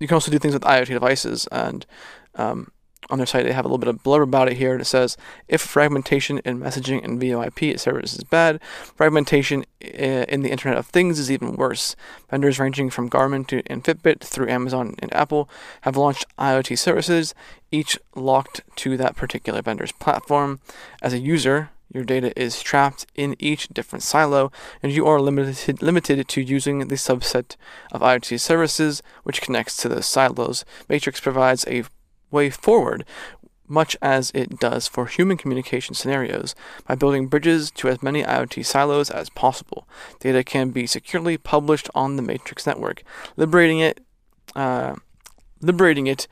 you 0.00 0.06
can 0.06 0.14
also 0.14 0.30
do 0.30 0.38
things 0.38 0.54
with 0.54 0.62
IoT 0.62 0.86
devices 0.86 1.48
and 1.50 1.84
um, 2.34 2.70
on 3.10 3.18
their 3.18 3.26
site, 3.26 3.44
they 3.44 3.52
have 3.52 3.64
a 3.64 3.68
little 3.68 3.78
bit 3.78 3.88
of 3.88 4.02
blurb 4.02 4.24
about 4.24 4.50
it 4.50 4.56
here. 4.56 4.72
And 4.72 4.80
it 4.80 4.86
says 4.86 5.16
if 5.48 5.60
fragmentation 5.60 6.38
in 6.44 6.60
messaging 6.60 7.02
and 7.04 7.20
VoIP 7.20 7.78
services 7.78 8.18
is 8.18 8.24
bad, 8.24 8.60
fragmentation 8.94 9.64
in 9.80 10.42
the 10.42 10.50
Internet 10.50 10.78
of 10.78 10.86
Things 10.86 11.18
is 11.18 11.30
even 11.30 11.56
worse. 11.56 11.96
Vendors 12.30 12.58
ranging 12.58 12.90
from 12.90 13.10
Garmin 13.10 13.46
to 13.48 13.62
and 13.66 13.84
Fitbit 13.84 14.20
through 14.20 14.48
Amazon 14.48 14.94
and 14.98 15.14
Apple 15.14 15.48
have 15.82 15.96
launched 15.96 16.26
IoT 16.38 16.78
services, 16.78 17.34
each 17.70 17.98
locked 18.14 18.60
to 18.76 18.96
that 18.96 19.16
particular 19.16 19.62
vendor's 19.62 19.92
platform. 19.92 20.60
As 21.02 21.12
a 21.12 21.18
user, 21.18 21.70
your 21.92 22.04
data 22.04 22.38
is 22.38 22.62
trapped 22.62 23.06
in 23.14 23.34
each 23.38 23.68
different 23.68 24.02
silo, 24.02 24.52
and 24.82 24.92
you 24.92 25.06
are 25.06 25.20
limited 25.20 25.80
limited 25.80 26.28
to 26.28 26.42
using 26.42 26.88
the 26.88 26.96
subset 26.96 27.56
of 27.92 28.02
IoT 28.02 28.38
services 28.40 29.02
which 29.22 29.40
connects 29.40 29.76
to 29.78 29.88
those 29.88 30.06
silos. 30.06 30.66
Matrix 30.88 31.18
provides 31.18 31.66
a 31.66 31.84
way 32.30 32.50
forward, 32.50 33.04
much 33.66 33.96
as 34.00 34.30
it 34.34 34.58
does 34.58 34.88
for 34.88 35.06
human 35.06 35.36
communication 35.36 35.94
scenarios, 35.94 36.54
by 36.86 36.94
building 36.94 37.26
bridges 37.26 37.70
to 37.70 37.88
as 37.88 38.02
many 38.02 38.22
IoT 38.22 38.64
silos 38.64 39.10
as 39.10 39.30
possible. 39.30 39.86
Data 40.20 40.42
can 40.42 40.70
be 40.70 40.86
securely 40.86 41.36
published 41.36 41.88
on 41.94 42.16
the 42.16 42.22
Matrix 42.22 42.66
network, 42.66 43.02
liberating 43.36 43.80
it, 43.80 44.00
uh, 44.56 44.94
liberating 45.60 46.06
it 46.06 46.26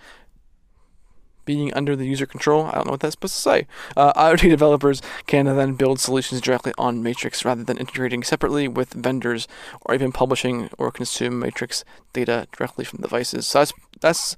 being 1.47 1.73
under 1.73 1.97
the 1.97 2.07
user 2.07 2.27
control. 2.27 2.67
I 2.67 2.73
don't 2.73 2.87
know 2.87 2.91
what 2.91 3.01
that's 3.01 3.15
supposed 3.15 3.37
to 3.37 3.41
say. 3.41 3.67
Uh, 3.97 4.13
IoT 4.13 4.41
developers 4.51 5.01
can 5.27 5.47
then 5.47 5.75
build 5.75 5.99
solutions 5.99 6.43
directly 6.43 6.75
on 6.77 7.03
Matrix 7.03 7.45
rather 7.45 7.65
than 7.65 7.79
integrating 7.79 8.23
separately 8.23 8.69
with 8.69 8.93
vendors 8.93 9.49
or 9.83 9.95
even 9.95 10.13
publishing 10.13 10.69
or 10.77 10.91
consume 10.91 11.39
Matrix 11.39 11.85
data 12.13 12.49
directly 12.53 12.85
from 12.85 13.01
devices. 13.01 13.47
So 13.47 13.61
that's 13.61 13.73
that's 14.01 14.37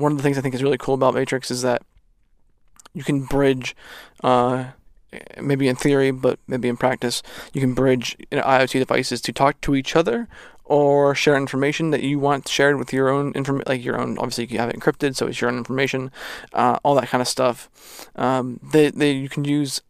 one 0.00 0.12
of 0.12 0.18
the 0.18 0.22
things 0.22 0.38
I 0.38 0.40
think 0.40 0.54
is 0.54 0.62
really 0.62 0.78
cool 0.78 0.94
about 0.94 1.14
Matrix 1.14 1.50
is 1.50 1.62
that 1.62 1.82
you 2.92 3.04
can 3.04 3.24
bridge, 3.24 3.76
uh, 4.24 4.66
maybe 5.40 5.68
in 5.68 5.76
theory, 5.76 6.10
but 6.10 6.38
maybe 6.46 6.68
in 6.68 6.76
practice, 6.76 7.22
you 7.52 7.60
can 7.60 7.74
bridge 7.74 8.16
you 8.30 8.38
know, 8.38 8.44
IoT 8.44 8.72
devices 8.72 9.20
to 9.22 9.32
talk 9.32 9.60
to 9.62 9.74
each 9.74 9.94
other 9.94 10.28
or 10.64 11.16
share 11.16 11.36
information 11.36 11.90
that 11.90 12.00
you 12.00 12.18
want 12.18 12.46
shared 12.46 12.78
with 12.78 12.92
your 12.92 13.08
own 13.08 13.32
inform 13.34 13.60
like 13.66 13.84
your 13.84 14.00
own 14.00 14.16
obviously 14.18 14.46
you 14.46 14.56
have 14.56 14.70
it 14.70 14.76
encrypted 14.76 15.16
so 15.16 15.26
it's 15.26 15.40
your 15.40 15.50
own 15.50 15.56
information 15.58 16.12
uh, 16.52 16.78
all 16.84 16.94
that 16.94 17.08
kind 17.08 17.20
of 17.20 17.26
stuff. 17.26 17.68
Um, 18.14 18.60
they, 18.72 18.90
they 18.90 19.10
you 19.10 19.28
can 19.28 19.44
use 19.44 19.82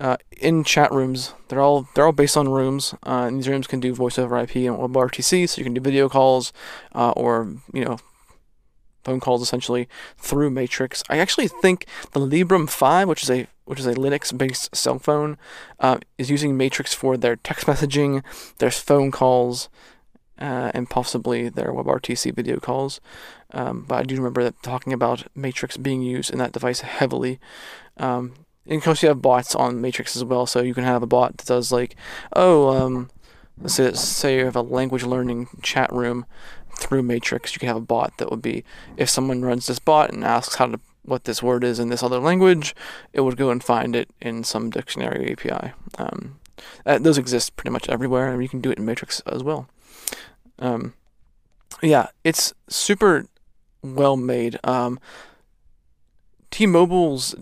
uh, 0.00 0.16
in 0.36 0.64
chat 0.64 0.90
rooms. 0.92 1.34
They're 1.48 1.60
all 1.60 1.88
they're 1.94 2.04
all 2.04 2.12
based 2.12 2.36
on 2.36 2.48
rooms 2.48 2.94
uh, 3.06 3.26
and 3.28 3.38
these 3.38 3.48
rooms 3.48 3.68
can 3.68 3.78
do 3.78 3.94
voice 3.94 4.18
over 4.18 4.36
IP 4.36 4.56
and 4.56 4.76
WebRTC 4.76 5.48
so 5.48 5.58
you 5.58 5.64
can 5.64 5.74
do 5.74 5.80
video 5.80 6.08
calls 6.08 6.52
uh, 6.92 7.10
or 7.10 7.54
you 7.72 7.84
know 7.84 7.98
phone 9.06 9.20
calls 9.20 9.40
essentially 9.40 9.88
through 10.18 10.50
Matrix. 10.50 11.02
I 11.08 11.18
actually 11.18 11.48
think 11.48 11.86
the 12.12 12.20
Librem 12.20 12.68
5, 12.68 13.08
which 13.08 13.22
is 13.22 13.30
a 13.30 13.46
which 13.64 13.80
is 13.80 13.86
a 13.86 13.94
Linux-based 13.94 14.76
cell 14.76 15.00
phone, 15.00 15.38
uh, 15.80 15.98
is 16.18 16.30
using 16.30 16.56
Matrix 16.56 16.94
for 16.94 17.16
their 17.16 17.34
text 17.34 17.66
messaging, 17.66 18.22
their 18.58 18.70
phone 18.70 19.10
calls, 19.10 19.68
uh, 20.40 20.70
and 20.72 20.88
possibly 20.88 21.48
their 21.48 21.72
WebRTC 21.72 22.32
video 22.34 22.58
calls. 22.58 23.00
Um, 23.52 23.84
but 23.88 23.96
I 23.96 24.02
do 24.04 24.16
remember 24.16 24.44
that 24.44 24.62
talking 24.62 24.92
about 24.92 25.24
Matrix 25.34 25.76
being 25.76 26.02
used 26.02 26.30
in 26.30 26.38
that 26.38 26.52
device 26.52 26.80
heavily. 26.80 27.40
Um, 27.96 28.34
and 28.66 28.78
of 28.78 28.84
course, 28.84 29.02
you 29.02 29.08
have 29.08 29.22
bots 29.22 29.54
on 29.54 29.80
Matrix 29.80 30.16
as 30.16 30.24
well, 30.24 30.46
so 30.46 30.60
you 30.60 30.74
can 30.74 30.84
have 30.84 31.02
a 31.02 31.06
bot 31.06 31.36
that 31.36 31.46
does 31.46 31.72
like, 31.72 31.96
oh, 32.34 32.68
um, 32.76 33.10
say, 33.66 33.92
say 33.92 34.38
you 34.38 34.44
have 34.44 34.56
a 34.56 34.62
language 34.62 35.04
learning 35.04 35.48
chat 35.62 35.92
room 35.92 36.26
through 36.78 37.02
Matrix. 37.02 37.54
You 37.54 37.58
can 37.58 37.68
have 37.68 37.76
a 37.76 37.80
bot 37.80 38.18
that 38.18 38.30
would 38.30 38.42
be 38.42 38.64
if 38.96 39.08
someone 39.08 39.42
runs 39.42 39.66
this 39.66 39.78
bot 39.78 40.12
and 40.12 40.24
asks 40.24 40.56
how 40.56 40.66
to 40.66 40.80
what 41.06 41.24
this 41.24 41.42
word 41.42 41.64
is 41.64 41.78
in 41.78 41.88
this 41.88 42.02
other 42.02 42.18
language, 42.18 42.74
it 43.12 43.20
would 43.20 43.36
go 43.36 43.50
and 43.50 43.62
find 43.62 43.94
it 43.94 44.10
in 44.20 44.44
some 44.44 44.70
dictionary 44.70 45.32
API. 45.32 45.72
Um, 45.98 46.38
that, 46.84 47.02
those 47.02 47.18
exist 47.18 47.56
pretty 47.56 47.70
much 47.70 47.88
everywhere, 47.88 48.32
and 48.32 48.42
you 48.42 48.48
can 48.48 48.60
do 48.60 48.70
it 48.70 48.78
in 48.78 48.84
Matrix 48.84 49.20
as 49.20 49.42
well. 49.42 49.68
Um, 50.58 50.94
yeah, 51.82 52.08
it's 52.24 52.52
super 52.68 53.26
well 53.82 54.16
made. 54.16 54.58
Um, 54.64 54.98
T-Mobile's 56.50 57.34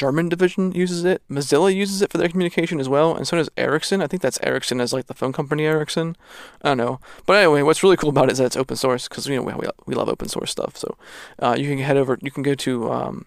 German 0.00 0.30
division 0.30 0.72
uses 0.72 1.04
it. 1.04 1.20
Mozilla 1.30 1.74
uses 1.74 2.00
it 2.00 2.10
for 2.10 2.16
their 2.16 2.30
communication 2.30 2.80
as 2.80 2.88
well, 2.88 3.14
and 3.14 3.28
so 3.28 3.36
does 3.36 3.50
Ericsson. 3.58 4.00
I 4.00 4.06
think 4.06 4.22
that's 4.22 4.40
Ericsson 4.42 4.80
as 4.80 4.94
like 4.94 5.08
the 5.08 5.14
phone 5.14 5.34
company 5.34 5.66
Ericsson. 5.66 6.16
I 6.62 6.70
don't 6.70 6.78
know, 6.78 7.00
but 7.26 7.36
anyway, 7.36 7.60
what's 7.60 7.82
really 7.82 7.98
cool 7.98 8.08
about 8.08 8.30
it 8.30 8.32
is 8.32 8.38
that 8.38 8.46
it's 8.46 8.56
open 8.56 8.76
source 8.76 9.08
because 9.08 9.26
you 9.26 9.36
know 9.36 9.42
we, 9.42 9.68
we 9.84 9.94
love 9.94 10.08
open 10.08 10.30
source 10.30 10.50
stuff. 10.50 10.78
So 10.78 10.96
uh, 11.38 11.54
you 11.58 11.68
can 11.68 11.76
head 11.76 11.98
over, 11.98 12.18
you 12.22 12.30
can 12.30 12.42
go 12.42 12.54
to 12.54 12.90
um, 12.90 13.26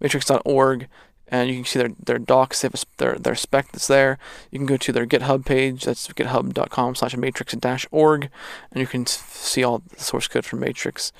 matrix.org 0.00 0.86
and 1.26 1.48
you 1.48 1.56
can 1.56 1.64
see 1.64 1.80
their, 1.80 1.90
their 1.98 2.18
docs, 2.20 2.60
they 2.60 2.66
have 2.66 2.74
a, 2.74 2.84
their, 2.98 3.14
their 3.18 3.34
spec 3.34 3.72
that's 3.72 3.88
there. 3.88 4.18
You 4.52 4.60
can 4.60 4.66
go 4.66 4.76
to 4.76 4.92
their 4.92 5.06
GitHub 5.06 5.44
page, 5.44 5.86
that's 5.86 6.06
github.com 6.06 6.94
slash 6.94 7.16
matrix 7.16 7.56
org, 7.90 8.28
and 8.70 8.80
you 8.80 8.86
can 8.86 9.06
see 9.06 9.64
all 9.64 9.78
the 9.78 9.98
source 9.98 10.28
code 10.28 10.44
for 10.44 10.56
Matrix. 10.56 11.10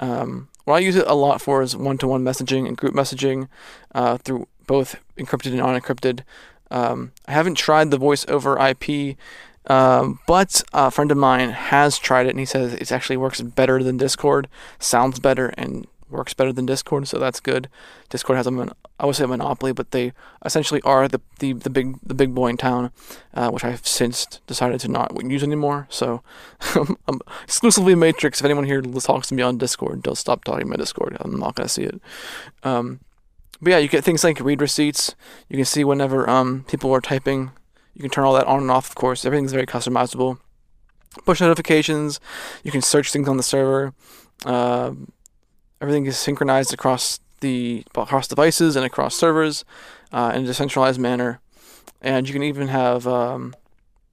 Um, 0.00 0.48
what 0.64 0.74
I 0.74 0.78
use 0.80 0.96
it 0.96 1.06
a 1.06 1.14
lot 1.14 1.40
for 1.40 1.62
is 1.62 1.76
one 1.76 1.98
to 1.98 2.08
one 2.08 2.24
messaging 2.24 2.66
and 2.66 2.76
group 2.76 2.94
messaging 2.94 3.48
uh, 3.94 4.18
through 4.18 4.46
both 4.66 4.96
encrypted 5.18 5.52
and 5.52 5.60
unencrypted. 5.60 6.20
Um, 6.70 7.12
I 7.26 7.32
haven't 7.32 7.56
tried 7.56 7.90
the 7.90 7.98
voice 7.98 8.24
over 8.28 8.58
IP, 8.58 9.16
um, 9.66 10.20
but 10.26 10.62
a 10.72 10.90
friend 10.90 11.10
of 11.10 11.18
mine 11.18 11.50
has 11.50 11.98
tried 11.98 12.26
it 12.26 12.30
and 12.30 12.38
he 12.38 12.44
says 12.46 12.74
it 12.74 12.92
actually 12.92 13.16
works 13.16 13.40
better 13.40 13.82
than 13.82 13.96
Discord, 13.96 14.48
sounds 14.78 15.18
better, 15.18 15.52
and 15.56 15.86
works 16.08 16.34
better 16.34 16.52
than 16.52 16.66
Discord, 16.66 17.08
so 17.08 17.18
that's 17.18 17.40
good. 17.40 17.68
Discord 18.08 18.36
has 18.36 18.46
a 18.46 18.72
I 19.00 19.06
would 19.06 19.16
say 19.16 19.24
monopoly, 19.24 19.72
but 19.72 19.92
they 19.92 20.12
essentially 20.44 20.82
are 20.82 21.08
the 21.08 21.22
the, 21.38 21.54
the 21.54 21.70
big 21.70 21.98
the 22.02 22.14
big 22.14 22.34
boy 22.34 22.48
in 22.48 22.58
town, 22.58 22.92
uh, 23.32 23.50
which 23.50 23.64
I've 23.64 23.86
since 23.86 24.26
decided 24.46 24.78
to 24.80 24.88
not 24.88 25.24
use 25.24 25.42
anymore. 25.42 25.86
So 25.88 26.22
I'm 26.76 27.20
exclusively 27.44 27.94
Matrix. 27.94 28.40
If 28.40 28.44
anyone 28.44 28.64
here 28.64 28.82
talks 28.82 29.28
to 29.28 29.34
me 29.34 29.42
on 29.42 29.56
Discord, 29.56 30.02
don't 30.02 30.18
stop 30.18 30.44
talking 30.44 30.66
about 30.66 30.78
Discord. 30.78 31.16
I'm 31.18 31.40
not 31.40 31.54
gonna 31.54 31.70
see 31.70 31.84
it. 31.84 31.98
Um, 32.62 33.00
but 33.62 33.70
yeah, 33.70 33.78
you 33.78 33.88
get 33.88 34.04
things 34.04 34.22
like 34.22 34.38
read 34.38 34.60
receipts. 34.60 35.14
You 35.48 35.56
can 35.56 35.64
see 35.64 35.82
whenever 35.82 36.28
um, 36.28 36.64
people 36.68 36.92
are 36.92 37.00
typing. 37.00 37.52
You 37.94 38.02
can 38.02 38.10
turn 38.10 38.24
all 38.24 38.34
that 38.34 38.46
on 38.46 38.60
and 38.60 38.70
off. 38.70 38.90
Of 38.90 38.96
course, 38.96 39.24
everything's 39.24 39.52
very 39.52 39.66
customizable. 39.66 40.40
Push 41.24 41.40
notifications. 41.40 42.20
You 42.62 42.70
can 42.70 42.82
search 42.82 43.12
things 43.12 43.28
on 43.28 43.38
the 43.38 43.42
server. 43.42 43.94
Uh, 44.44 44.92
everything 45.80 46.04
is 46.04 46.18
synchronized 46.18 46.74
across 46.74 47.18
the 47.40 47.84
across 47.94 48.28
devices 48.28 48.76
and 48.76 48.84
across 48.84 49.14
servers 49.14 49.64
uh, 50.12 50.32
in 50.34 50.44
a 50.44 50.46
decentralized 50.46 51.00
manner. 51.00 51.40
And 52.02 52.28
you 52.28 52.32
can 52.32 52.42
even 52.42 52.68
have 52.68 53.06
um, 53.06 53.54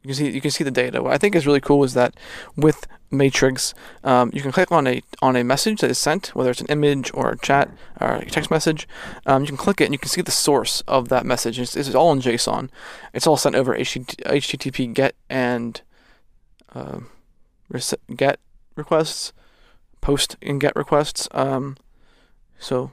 you 0.04 0.10
can 0.10 0.16
see 0.16 0.30
you 0.32 0.42
can 0.42 0.52
see 0.52 0.64
the 0.64 0.72
data. 0.72 1.02
What 1.02 1.14
I 1.14 1.18
think 1.18 1.36
is 1.36 1.46
really 1.46 1.62
cool 1.62 1.84
is 1.84 1.94
that 1.94 2.16
with 2.56 2.88
Matrix, 3.10 3.74
um, 4.04 4.32
you 4.34 4.42
can 4.42 4.52
click 4.52 4.72
on 4.72 4.86
a 4.88 5.02
on 5.22 5.36
a 5.36 5.44
message 5.44 5.82
that 5.82 5.90
is 5.90 5.98
sent, 5.98 6.36
whether 6.36 6.52
it's 6.52 6.62
an 6.62 6.68
image 6.68 7.12
or 7.14 7.32
a 7.32 7.38
chat 7.38 7.70
or 8.00 8.16
a 8.16 8.26
text 8.26 8.52
message. 8.52 8.88
Um, 9.26 9.44
you 9.44 9.48
can 9.48 9.58
click 9.58 9.80
it 9.80 9.86
and 9.86 9.94
you 9.94 10.00
can 10.00 10.10
see 10.10 10.22
the 10.22 10.32
source 10.32 10.82
of 10.88 11.10
that 11.10 11.26
message. 11.26 11.60
It's, 11.60 11.76
it's 11.76 11.96
all 11.96 12.12
in 12.12 12.20
JSON. 12.20 12.70
It's 13.14 13.26
all 13.26 13.38
sent 13.38 13.56
over 13.56 13.78
HTTP 13.78 14.94
GET 14.94 15.16
and 15.30 15.82
uh, 16.76 17.00
GET 18.16 18.40
requests 18.76 19.34
post 20.02 20.38
and 20.42 20.62
get 20.62 20.76
requests. 20.76 21.28
Um, 21.32 21.78
so 22.60 22.92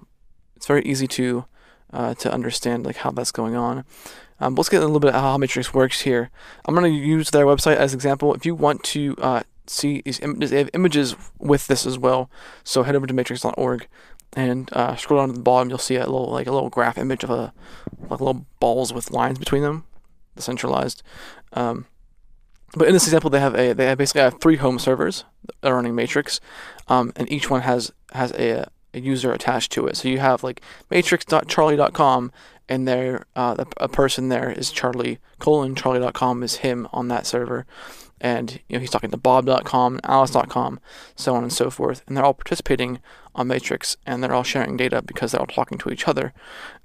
it's 0.56 0.66
very 0.66 0.82
easy 0.82 1.06
to 1.08 1.44
uh, 1.92 2.14
to 2.14 2.32
understand 2.32 2.84
like 2.84 2.96
how 2.96 3.10
that's 3.10 3.32
going 3.32 3.56
on. 3.56 3.84
Um, 4.40 4.54
let's 4.56 4.68
get 4.68 4.82
a 4.82 4.86
little 4.86 5.00
bit 5.00 5.14
of 5.14 5.20
how 5.20 5.38
Matrix 5.38 5.72
works 5.72 6.02
here. 6.02 6.30
I'm 6.64 6.74
going 6.74 6.92
to 6.92 6.98
use 6.98 7.30
their 7.30 7.46
website 7.46 7.76
as 7.76 7.92
an 7.92 7.98
example. 7.98 8.34
If 8.34 8.44
you 8.44 8.54
want 8.54 8.82
to 8.84 9.14
uh, 9.18 9.42
see 9.66 10.02
these 10.04 10.20
images, 10.20 10.50
they 10.50 10.58
have 10.58 10.70
images 10.74 11.14
with 11.38 11.68
this 11.68 11.86
as 11.86 11.98
well. 11.98 12.28
So 12.64 12.82
head 12.82 12.96
over 12.96 13.06
to 13.06 13.14
matrix.org 13.14 13.86
and 14.34 14.68
uh, 14.72 14.96
scroll 14.96 15.20
down 15.20 15.28
to 15.28 15.34
the 15.34 15.40
bottom. 15.40 15.68
You'll 15.68 15.78
see 15.78 15.96
a 15.96 16.00
little 16.00 16.30
like 16.30 16.46
a 16.46 16.52
little 16.52 16.68
graph 16.68 16.98
image 16.98 17.24
of 17.24 17.30
a 17.30 17.52
like 18.00 18.20
little 18.20 18.46
balls 18.58 18.92
with 18.92 19.10
lines 19.10 19.38
between 19.38 19.62
them, 19.62 19.84
decentralized. 20.34 21.02
Um, 21.52 21.86
but 22.76 22.88
in 22.88 22.94
this 22.94 23.04
example, 23.04 23.30
they 23.30 23.40
have 23.40 23.54
a 23.54 23.72
they 23.72 23.86
have 23.86 23.98
basically 23.98 24.22
have 24.22 24.40
three 24.40 24.56
home 24.56 24.78
servers 24.78 25.24
that 25.60 25.70
are 25.70 25.76
running 25.76 25.94
Matrix, 25.94 26.40
um, 26.88 27.12
and 27.14 27.30
each 27.30 27.48
one 27.48 27.60
has 27.62 27.92
has 28.12 28.32
a, 28.32 28.68
a 28.94 29.00
user 29.00 29.32
attached 29.32 29.72
to 29.72 29.86
it. 29.86 29.96
So 29.96 30.08
you 30.08 30.18
have 30.18 30.42
like 30.42 30.60
matrix.charlie.com, 30.90 32.32
and 32.68 32.88
there 32.88 33.26
uh, 33.36 33.64
a 33.76 33.88
person 33.88 34.28
there 34.28 34.50
is 34.50 34.70
Charlie 34.70 35.18
colon 35.38 35.74
charlie.com 35.74 36.42
is 36.42 36.56
him 36.56 36.88
on 36.92 37.08
that 37.08 37.26
server, 37.26 37.66
and 38.20 38.60
you 38.68 38.76
know 38.76 38.80
he's 38.80 38.90
talking 38.90 39.10
to 39.10 39.16
bob.com, 39.16 40.00
alice.com, 40.04 40.80
so 41.16 41.34
on 41.34 41.42
and 41.42 41.52
so 41.52 41.70
forth, 41.70 42.02
and 42.06 42.16
they're 42.16 42.24
all 42.24 42.34
participating 42.34 43.00
on 43.34 43.48
Matrix, 43.48 43.96
and 44.06 44.22
they're 44.22 44.34
all 44.34 44.44
sharing 44.44 44.76
data 44.76 45.02
because 45.02 45.32
they're 45.32 45.40
all 45.40 45.46
talking 45.46 45.78
to 45.78 45.90
each 45.90 46.08
other. 46.08 46.32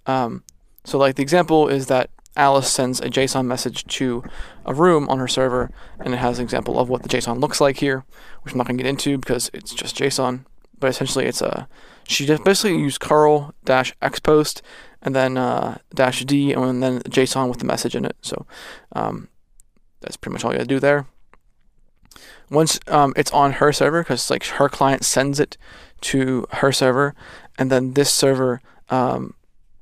Um, 0.05 0.43
so 0.83 0.97
like 0.97 1.15
the 1.15 1.21
example 1.21 1.67
is 1.67 1.87
that 1.87 2.09
Alice 2.35 2.71
sends 2.71 3.01
a 3.01 3.09
JSON 3.09 3.45
message 3.45 3.85
to 3.85 4.23
a 4.65 4.73
room 4.73 5.09
on 5.09 5.19
her 5.19 5.27
server, 5.27 5.71
and 5.99 6.13
it 6.13 6.17
has 6.17 6.39
an 6.39 6.43
example 6.43 6.79
of 6.79 6.89
what 6.89 7.03
the 7.03 7.09
JSON 7.09 7.39
looks 7.39 7.59
like 7.59 7.77
here, 7.77 8.05
which 8.41 8.53
I'm 8.53 8.57
not 8.57 8.67
going 8.67 8.77
to 8.77 8.83
get 8.83 8.89
into 8.89 9.17
because 9.17 9.49
it's 9.53 9.73
just 9.73 9.97
JSON. 9.97 10.45
But 10.79 10.89
essentially, 10.89 11.25
it's 11.25 11.41
a 11.41 11.67
she 12.09 12.25
just 12.25 12.43
basically 12.43 12.77
used 12.77 12.99
curl 12.99 13.53
dash 13.63 13.95
xpost 14.01 14.61
and 15.01 15.15
then 15.15 15.37
uh, 15.37 15.77
dash 15.93 16.25
d 16.25 16.53
and 16.53 16.81
then 16.81 17.01
JSON 17.01 17.49
with 17.49 17.59
the 17.59 17.65
message 17.65 17.95
in 17.95 18.03
it. 18.03 18.17
So 18.21 18.47
um, 18.93 19.29
that's 20.01 20.17
pretty 20.17 20.33
much 20.33 20.43
all 20.43 20.51
you 20.51 20.57
got 20.57 20.63
to 20.63 20.67
do 20.67 20.79
there. 20.79 21.05
Once 22.49 22.79
um, 22.87 23.13
it's 23.15 23.31
on 23.31 23.53
her 23.53 23.71
server, 23.71 24.01
because 24.01 24.29
like 24.31 24.43
her 24.43 24.67
client 24.67 25.05
sends 25.05 25.39
it 25.39 25.55
to 26.01 26.47
her 26.53 26.71
server, 26.71 27.13
and 27.59 27.71
then 27.71 27.93
this 27.93 28.11
server 28.11 28.59
um, 28.89 29.35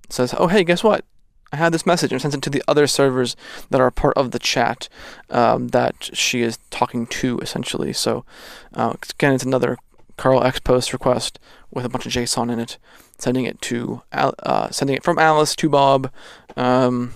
says, 0.09 0.35
"Oh, 0.37 0.47
hey, 0.47 0.65
guess 0.65 0.83
what? 0.83 1.05
I 1.53 1.55
had 1.55 1.71
this 1.71 1.85
message 1.85 2.11
and 2.11 2.21
sends 2.21 2.35
it 2.35 2.41
to 2.41 2.49
the 2.49 2.63
other 2.67 2.87
servers 2.87 3.37
that 3.69 3.79
are 3.79 3.89
part 3.89 4.17
of 4.17 4.31
the 4.31 4.39
chat 4.39 4.89
um, 5.29 5.69
that 5.69 6.09
she 6.11 6.41
is 6.41 6.59
talking 6.71 7.07
to, 7.07 7.39
essentially. 7.39 7.93
So, 7.93 8.25
uh, 8.73 8.95
again, 9.13 9.33
it's 9.33 9.45
another 9.45 9.77
curl 10.17 10.43
X 10.43 10.59
post 10.59 10.93
request 10.93 11.39
with 11.71 11.85
a 11.85 11.89
bunch 11.89 12.05
of 12.05 12.11
JSON 12.11 12.51
in 12.51 12.59
it, 12.59 12.77
sending 13.17 13.45
it 13.45 13.61
to 13.61 14.01
uh, 14.11 14.69
sending 14.71 14.95
it 14.95 15.03
from 15.03 15.19
Alice 15.19 15.55
to 15.55 15.69
Bob, 15.69 16.11
um, 16.55 17.13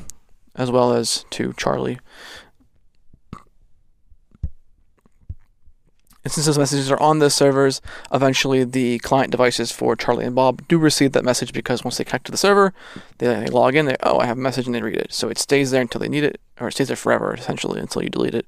as 0.55 0.71
well 0.71 0.93
as 0.93 1.25
to 1.31 1.53
Charlie. 1.53 1.99
And 6.23 6.31
since 6.31 6.45
those 6.45 6.57
messages 6.57 6.91
are 6.91 7.01
on 7.01 7.17
the 7.17 7.31
servers, 7.31 7.81
eventually 8.11 8.63
the 8.63 8.99
client 8.99 9.31
devices 9.31 9.71
for 9.71 9.95
Charlie 9.95 10.25
and 10.25 10.35
Bob 10.35 10.67
do 10.67 10.77
receive 10.77 11.13
that 11.13 11.25
message 11.25 11.51
because 11.51 11.83
once 11.83 11.97
they 11.97 12.03
connect 12.03 12.25
to 12.25 12.31
the 12.31 12.37
server, 12.37 12.73
they, 13.17 13.27
they 13.27 13.47
log 13.47 13.75
in, 13.75 13.87
they 13.87 13.95
oh 14.03 14.19
I 14.19 14.27
have 14.27 14.37
a 14.37 14.41
message 14.41 14.67
and 14.67 14.75
they 14.75 14.81
read 14.81 14.97
it. 14.97 15.13
So 15.13 15.29
it 15.29 15.39
stays 15.39 15.71
there 15.71 15.81
until 15.81 15.99
they 15.99 16.09
need 16.09 16.23
it, 16.23 16.39
or 16.59 16.67
it 16.67 16.73
stays 16.73 16.87
there 16.87 16.95
forever 16.95 17.33
essentially 17.33 17.79
until 17.79 18.03
you 18.03 18.09
delete 18.09 18.35
it. 18.35 18.45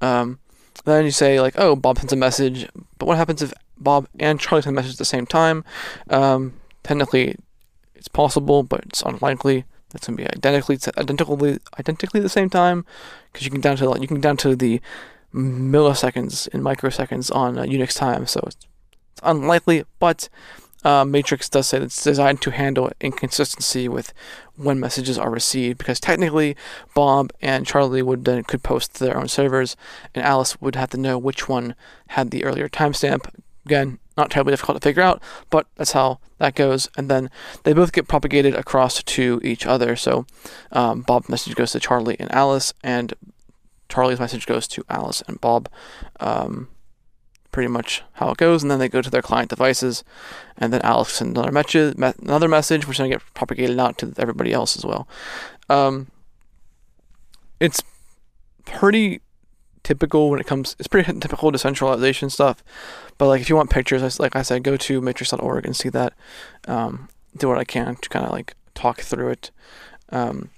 Um, 0.00 0.38
then 0.84 1.04
you 1.04 1.10
say 1.10 1.38
like 1.38 1.54
oh 1.58 1.76
Bob 1.76 1.98
sends 1.98 2.14
a 2.14 2.16
message, 2.16 2.66
but 2.98 3.06
what 3.06 3.18
happens 3.18 3.42
if 3.42 3.52
Bob 3.82 4.08
and 4.18 4.40
Charlie 4.40 4.62
send 4.62 4.74
a 4.74 4.80
message 4.80 4.92
at 4.92 4.98
the 4.98 5.04
same 5.04 5.26
time? 5.26 5.64
Um, 6.10 6.54
technically, 6.82 7.36
it's 7.94 8.08
possible, 8.08 8.62
but 8.62 8.80
it's 8.86 9.02
unlikely. 9.02 9.64
That's 9.90 10.06
gonna 10.06 10.16
be 10.16 10.24
identically 10.26 10.78
identically 10.96 11.58
identically 11.78 12.20
at 12.20 12.22
the 12.22 12.28
same 12.28 12.48
time 12.48 12.86
because 13.30 13.44
you 13.44 13.50
can 13.50 13.60
down 13.60 13.76
to 13.76 13.98
you 14.00 14.08
can 14.08 14.20
down 14.20 14.38
to 14.38 14.56
the 14.56 14.80
milliseconds 15.34 16.48
in 16.48 16.62
microseconds 16.62 17.34
on 17.34 17.58
uh, 17.58 17.62
Unix 17.62 17.96
time, 17.96 18.26
so 18.26 18.40
it's, 18.46 18.56
it's 19.12 19.20
unlikely, 19.22 19.84
but 19.98 20.28
uh, 20.84 21.04
Matrix 21.04 21.48
does 21.48 21.68
say 21.68 21.78
it's 21.78 22.02
designed 22.02 22.42
to 22.42 22.50
handle 22.50 22.90
inconsistency 23.00 23.88
with 23.88 24.12
when 24.56 24.80
messages 24.80 25.16
are 25.16 25.30
received, 25.30 25.78
because 25.78 26.00
technically 26.00 26.56
Bob 26.94 27.32
and 27.40 27.66
Charlie 27.66 28.02
would 28.02 28.24
then 28.24 28.42
could 28.44 28.62
post 28.62 28.94
to 28.94 29.04
their 29.04 29.16
own 29.16 29.28
servers, 29.28 29.76
and 30.14 30.24
Alice 30.24 30.60
would 30.60 30.74
have 30.74 30.90
to 30.90 30.96
know 30.96 31.18
which 31.18 31.48
one 31.48 31.74
had 32.08 32.30
the 32.30 32.44
earlier 32.44 32.68
timestamp. 32.68 33.28
Again, 33.64 33.98
not 34.16 34.30
terribly 34.30 34.52
difficult 34.52 34.80
to 34.80 34.86
figure 34.86 35.02
out, 35.02 35.22
but 35.50 35.66
that's 35.76 35.92
how 35.92 36.18
that 36.38 36.54
goes. 36.54 36.88
And 36.96 37.08
then 37.08 37.30
they 37.62 37.72
both 37.72 37.92
get 37.92 38.08
propagated 38.08 38.54
across 38.54 39.02
to 39.02 39.40
each 39.44 39.66
other. 39.66 39.96
So 39.96 40.26
um, 40.72 41.02
Bob's 41.02 41.28
message 41.28 41.54
goes 41.54 41.72
to 41.72 41.80
Charlie 41.80 42.16
and 42.18 42.32
Alice, 42.32 42.74
and 42.82 43.14
Charlie's 43.88 44.20
message 44.20 44.46
goes 44.46 44.66
to 44.68 44.84
Alice 44.88 45.22
and 45.28 45.40
Bob. 45.40 45.68
Um, 46.18 46.68
pretty 47.52 47.68
much 47.68 48.02
how 48.14 48.30
it 48.30 48.38
goes, 48.38 48.62
and 48.62 48.70
then 48.70 48.78
they 48.78 48.88
go 48.88 49.02
to 49.02 49.10
their 49.10 49.22
client 49.22 49.50
devices, 49.50 50.02
and 50.56 50.72
then 50.72 50.80
Alice 50.82 51.10
sends 51.10 51.38
another 51.38 51.52
message, 51.52 51.94
another 52.22 52.48
message, 52.48 52.88
which 52.88 52.96
to 52.96 53.08
get 53.08 53.22
propagated 53.34 53.78
out 53.78 53.98
to 53.98 54.12
everybody 54.16 54.52
else 54.52 54.76
as 54.76 54.84
well. 54.84 55.06
Um, 55.68 56.08
it's 57.60 57.82
pretty 58.64 59.20
typical 59.82 60.30
when 60.30 60.40
it 60.40 60.46
comes. 60.46 60.76
It's 60.78 60.88
pretty 60.88 61.12
typical 61.20 61.50
decentralization 61.50 62.30
stuff, 62.30 62.62
but 63.18 63.26
like 63.26 63.40
if 63.40 63.48
you 63.48 63.56
want 63.56 63.70
pictures, 63.70 64.20
like 64.20 64.36
I 64.36 64.42
said, 64.42 64.62
go 64.62 64.76
to 64.76 65.00
matrix.org 65.00 65.66
and 65.66 65.76
see 65.76 65.88
that. 65.90 66.14
Um, 66.66 67.08
do 67.36 67.48
what 67.48 67.58
I 67.58 67.64
can 67.64 67.96
to 67.96 68.08
kind 68.08 68.26
of 68.26 68.32
like 68.32 68.54
talk 68.74 69.00
through 69.00 69.30
it. 69.30 69.50
Um, 70.10 70.50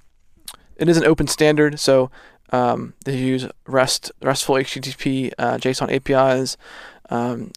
it 0.76 0.88
is 0.88 0.97
an 0.97 1.04
open 1.04 1.28
standard, 1.28 1.78
so 1.78 2.11
um, 2.50 2.95
they 3.04 3.16
use 3.16 3.47
REST, 3.66 4.11
RESTful 4.23 4.57
HTTP, 4.57 5.33
uh, 5.38 5.57
JSON 5.57 5.90
APIs. 5.90 6.57
Um, 7.11 7.52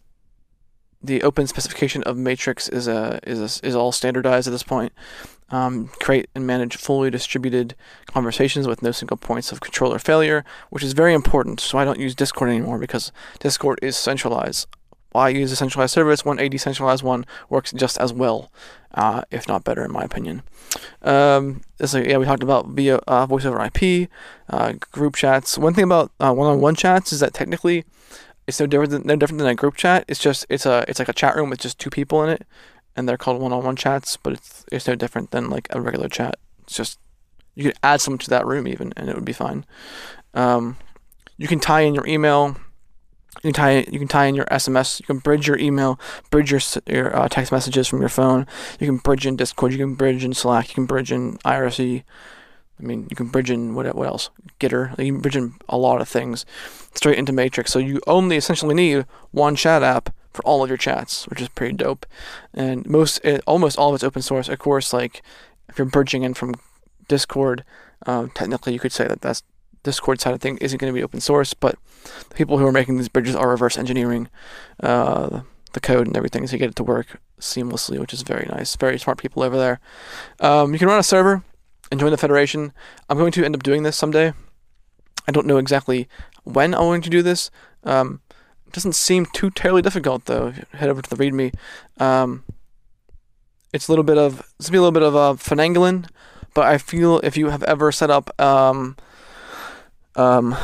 the 1.07 1.23
open 1.23 1.47
specification 1.47 2.03
of 2.03 2.17
Matrix 2.17 2.69
is 2.69 2.87
a, 2.87 3.19
is 3.23 3.39
a, 3.39 3.65
is 3.65 3.75
all 3.75 3.91
standardized 3.91 4.47
at 4.47 4.51
this 4.51 4.63
point. 4.63 4.93
Um, 5.49 5.87
create 6.01 6.29
and 6.35 6.45
manage 6.45 6.75
fully 6.75 7.09
distributed 7.09 7.73
conversations 8.05 8.67
with 8.67 8.81
no 8.81 8.91
single 8.91 9.15
points 9.15 9.53
of 9.53 9.61
control 9.61 9.93
or 9.93 9.99
failure, 9.99 10.43
which 10.69 10.83
is 10.83 10.91
very 10.91 11.13
important. 11.13 11.61
So 11.61 11.77
I 11.77 11.85
don't 11.85 11.99
use 11.99 12.13
Discord 12.13 12.49
anymore 12.49 12.77
because 12.77 13.13
Discord 13.39 13.79
is 13.81 13.95
centralized. 13.95 14.67
Why 15.13 15.29
use 15.29 15.51
a 15.53 15.55
centralized 15.55 15.93
service 15.93 16.25
when 16.25 16.39
a 16.39 16.49
decentralized 16.49 17.01
one 17.01 17.25
works 17.49 17.71
just 17.71 17.97
as 17.97 18.11
well, 18.11 18.51
uh, 18.93 19.23
if 19.31 19.47
not 19.47 19.63
better, 19.63 19.85
in 19.85 19.91
my 19.91 20.03
opinion. 20.03 20.43
Um, 21.01 21.61
so 21.83 21.99
yeah, 21.99 22.17
we 22.17 22.25
talked 22.25 22.43
about 22.43 22.67
via 22.67 22.97
uh, 23.07 23.25
voice 23.25 23.45
over 23.45 23.63
IP, 23.63 24.09
uh, 24.49 24.73
group 24.91 25.15
chats. 25.15 25.57
One 25.57 25.73
thing 25.73 25.85
about 25.85 26.11
uh, 26.19 26.33
one-on-one 26.33 26.75
chats 26.75 27.13
is 27.13 27.21
that 27.21 27.33
technically 27.33 27.85
it's 28.47 28.59
no 28.59 28.65
different 28.65 28.91
than, 28.91 29.03
no 29.05 29.15
different 29.15 29.39
than 29.39 29.47
a 29.47 29.55
group 29.55 29.75
chat. 29.75 30.05
It's 30.07 30.19
just 30.19 30.45
it's 30.49 30.65
a 30.65 30.85
it's 30.87 30.99
like 30.99 31.09
a 31.09 31.13
chat 31.13 31.35
room 31.35 31.49
with 31.49 31.59
just 31.59 31.79
two 31.79 31.89
people 31.89 32.23
in 32.23 32.29
it, 32.29 32.45
and 32.95 33.07
they're 33.07 33.17
called 33.17 33.41
one-on-one 33.41 33.75
chats. 33.75 34.17
But 34.17 34.33
it's 34.33 34.65
it's 34.71 34.87
no 34.87 34.95
different 34.95 35.31
than 35.31 35.49
like 35.49 35.67
a 35.71 35.81
regular 35.81 36.09
chat. 36.09 36.35
It's 36.63 36.75
just 36.75 36.99
you 37.55 37.63
could 37.63 37.77
add 37.83 38.01
someone 38.01 38.19
to 38.19 38.29
that 38.29 38.45
room 38.45 38.67
even, 38.67 38.93
and 38.95 39.09
it 39.09 39.15
would 39.15 39.25
be 39.25 39.33
fine. 39.33 39.65
Um, 40.33 40.77
you 41.37 41.47
can 41.47 41.59
tie 41.59 41.81
in 41.81 41.93
your 41.93 42.07
email 42.07 42.57
you 43.43 43.53
can 43.53 43.53
tie 43.53 43.85
you 43.91 43.99
can 43.99 44.07
tie 44.07 44.25
in 44.25 44.35
your 44.35 44.45
SMS. 44.45 44.99
You 44.99 45.05
can 45.05 45.19
bridge 45.19 45.47
your 45.47 45.57
email, 45.57 45.99
bridge 46.31 46.51
your 46.51 46.61
your 46.87 47.15
uh, 47.15 47.27
text 47.27 47.51
messages 47.51 47.87
from 47.87 47.99
your 47.99 48.09
phone. 48.09 48.47
You 48.79 48.87
can 48.87 48.97
bridge 48.97 49.25
in 49.25 49.35
Discord. 49.35 49.71
You 49.71 49.77
can 49.77 49.95
bridge 49.95 50.23
in 50.23 50.33
Slack. 50.33 50.69
You 50.69 50.75
can 50.75 50.85
bridge 50.85 51.11
in 51.11 51.37
IRC. 51.39 52.03
I 52.79 52.84
mean, 52.84 53.07
you 53.10 53.15
can 53.15 53.27
bridge 53.27 53.50
in 53.50 53.74
what 53.74 53.93
what 53.96 54.07
else? 54.07 54.29
Gitter. 54.60 54.98
You 55.00 55.13
can 55.13 55.22
bridge 55.22 55.36
in 55.36 55.55
a 55.67 55.77
lot 55.77 56.01
of 56.01 56.07
things 56.07 56.46
straight 56.93 57.17
into 57.17 57.31
Matrix. 57.34 57.72
So 57.72 57.79
you 57.79 58.00
only 58.07 58.36
essentially 58.36 58.75
need 58.75 59.05
one 59.31 59.55
chat 59.55 59.84
app 59.84 60.13
for 60.31 60.43
all 60.43 60.63
of 60.63 60.69
your 60.69 60.77
chats, 60.77 61.27
which 61.27 61.41
is 61.41 61.50
pretty 61.50 61.75
dope. 61.75 62.05
And 62.53 62.88
most, 62.88 63.17
it, 63.24 63.41
almost 63.48 63.77
all 63.77 63.89
of 63.89 63.96
it's 63.96 64.03
open 64.03 64.22
source. 64.22 64.48
Of 64.48 64.60
course, 64.60 64.93
like 64.93 65.24
if 65.69 65.77
you're 65.77 65.86
bridging 65.86 66.24
in 66.24 66.34
from 66.34 66.55
Discord, 67.07 67.63
um, 68.05 68.29
technically 68.29 68.74
you 68.74 68.79
could 68.79 68.91
say 68.91 69.07
that 69.07 69.22
that's 69.22 69.43
Discord 69.84 70.19
side 70.19 70.34
of 70.34 70.41
thing 70.41 70.57
isn't 70.57 70.79
going 70.79 70.91
to 70.91 70.98
be 70.98 71.03
open 71.03 71.22
source, 71.22 71.53
but 71.53 71.77
the 72.29 72.36
people 72.36 72.57
who 72.57 72.67
are 72.67 72.72
making 72.72 72.98
these 72.98 73.10
bridges 73.10 73.36
are 73.36 73.50
reverse 73.50 73.77
engineering 73.77 74.29
uh, 74.81 75.41
the 75.74 75.79
code 75.79 76.07
and 76.07 76.17
everything 76.17 76.46
to 76.46 76.57
get 76.57 76.69
it 76.69 76.75
to 76.75 76.84
work 76.84 77.19
seamlessly, 77.39 78.00
which 78.00 78.13
is 78.13 78.22
very 78.22 78.48
nice. 78.50 78.75
Very 78.75 79.00
smart 79.00 79.17
people 79.17 79.43
over 79.43 79.57
there. 79.57 79.79
Um, 80.39 80.74
you 80.74 80.79
can 80.79 80.88
run 80.88 81.00
a 81.00 81.03
server 81.03 81.43
and 81.91 82.00
join 82.00 82.12
the 82.12 82.17
Federation. 82.17 82.74
I'm 83.10 83.17
going 83.17 83.32
to 83.34 83.46
end 83.46 83.56
up 83.56 83.63
doing 83.63 83.84
this 83.84 83.98
someday. 83.98 84.34
I 85.27 85.32
don't 85.32 85.48
know 85.48 85.58
exactly 85.58 86.08
when 86.44 86.74
I'm 86.74 86.82
going 86.82 87.01
to 87.01 87.10
do 87.10 87.22
this. 87.22 87.51
Um, 87.84 88.22
it 88.65 88.74
doesn't 88.74 88.96
seem 88.96 89.25
too 89.27 89.50
terribly 89.50 89.82
difficult 89.82 90.25
though. 90.25 90.53
Head 90.74 90.89
over 90.89 91.01
to 91.01 91.10
the 91.10 91.15
README. 91.15 91.53
Um, 92.01 92.44
it's 93.74 93.88
a 93.88 93.91
little 93.91 94.03
bit 94.03 94.17
of 94.17 94.48
it's 94.60 94.70
be 94.70 94.77
a 94.77 94.82
little 94.82 94.91
bit 94.91 95.03
of 95.03 95.15
a 95.15 95.36
finagling, 95.36 96.10
but 96.54 96.65
I 96.65 96.78
feel 96.78 97.19
if 97.19 97.38
you 97.38 97.50
have 97.50 97.63
ever 97.63 97.91
set 97.91 98.10
up 98.10 98.39
um, 98.39 98.95
um, 100.15 100.56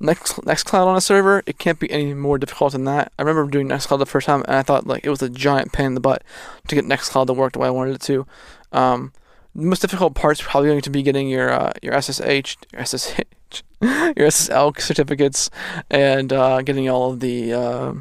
Next 0.00 0.34
Nextcloud 0.38 0.86
on 0.86 0.96
a 0.96 1.00
server, 1.00 1.44
it 1.46 1.58
can't 1.58 1.78
be 1.78 1.90
any 1.90 2.12
more 2.12 2.36
difficult 2.36 2.72
than 2.72 2.84
that. 2.84 3.12
I 3.18 3.22
remember 3.22 3.48
doing 3.48 3.68
Nextcloud 3.68 4.00
the 4.00 4.06
first 4.06 4.26
time, 4.26 4.42
and 4.48 4.56
I 4.56 4.62
thought 4.62 4.86
like 4.86 5.04
it 5.04 5.10
was 5.10 5.22
a 5.22 5.28
giant 5.28 5.72
pain 5.72 5.86
in 5.86 5.94
the 5.94 6.00
butt 6.00 6.24
to 6.66 6.74
get 6.74 6.84
Nextcloud 6.84 7.28
to 7.28 7.32
work 7.32 7.52
the 7.52 7.60
way 7.60 7.68
I 7.68 7.70
wanted 7.70 7.94
it 7.94 8.00
to. 8.02 8.26
Um, 8.72 9.12
the 9.54 9.62
most 9.62 9.80
difficult 9.80 10.14
part's 10.14 10.40
probably 10.40 10.70
going 10.70 10.80
to 10.80 10.90
be 10.90 11.02
getting 11.02 11.28
your 11.28 11.50
uh, 11.50 11.72
your 11.82 12.00
SSH, 12.00 12.56
your 12.72 12.84
SSH, 12.84 13.62
your 13.82 14.28
SSL 14.28 14.80
certificates, 14.80 15.50
and 15.90 16.32
uh, 16.32 16.62
getting 16.62 16.88
all 16.88 17.12
of 17.12 17.20
the 17.20 17.52
uh, 17.52 17.92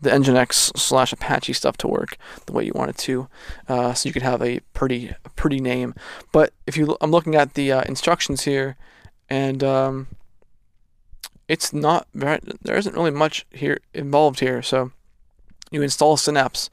the 0.00 0.10
Nginx 0.10 0.78
slash 0.78 1.12
Apache 1.12 1.52
stuff 1.52 1.76
to 1.78 1.88
work 1.88 2.16
the 2.46 2.52
way 2.52 2.64
you 2.64 2.72
want 2.74 2.90
it 2.90 2.98
to, 2.98 3.28
uh, 3.68 3.92
so 3.94 4.08
you 4.08 4.12
could 4.12 4.22
have 4.22 4.42
a 4.42 4.60
pretty 4.72 5.14
a 5.24 5.30
pretty 5.30 5.60
name. 5.60 5.94
But 6.32 6.52
if 6.66 6.76
you, 6.76 6.96
I'm 7.00 7.10
looking 7.10 7.34
at 7.34 7.54
the 7.54 7.72
uh, 7.72 7.82
instructions 7.82 8.44
here 8.44 8.76
and 9.30 9.62
um, 9.62 10.08
it's 11.48 11.72
not 11.72 12.08
very, 12.14 12.40
there 12.60 12.76
isn't 12.76 12.94
really 12.94 13.12
much 13.12 13.46
here 13.50 13.78
involved 13.94 14.40
here. 14.40 14.60
So 14.60 14.90
you 15.70 15.82
install 15.82 16.16
Synapse, 16.16 16.68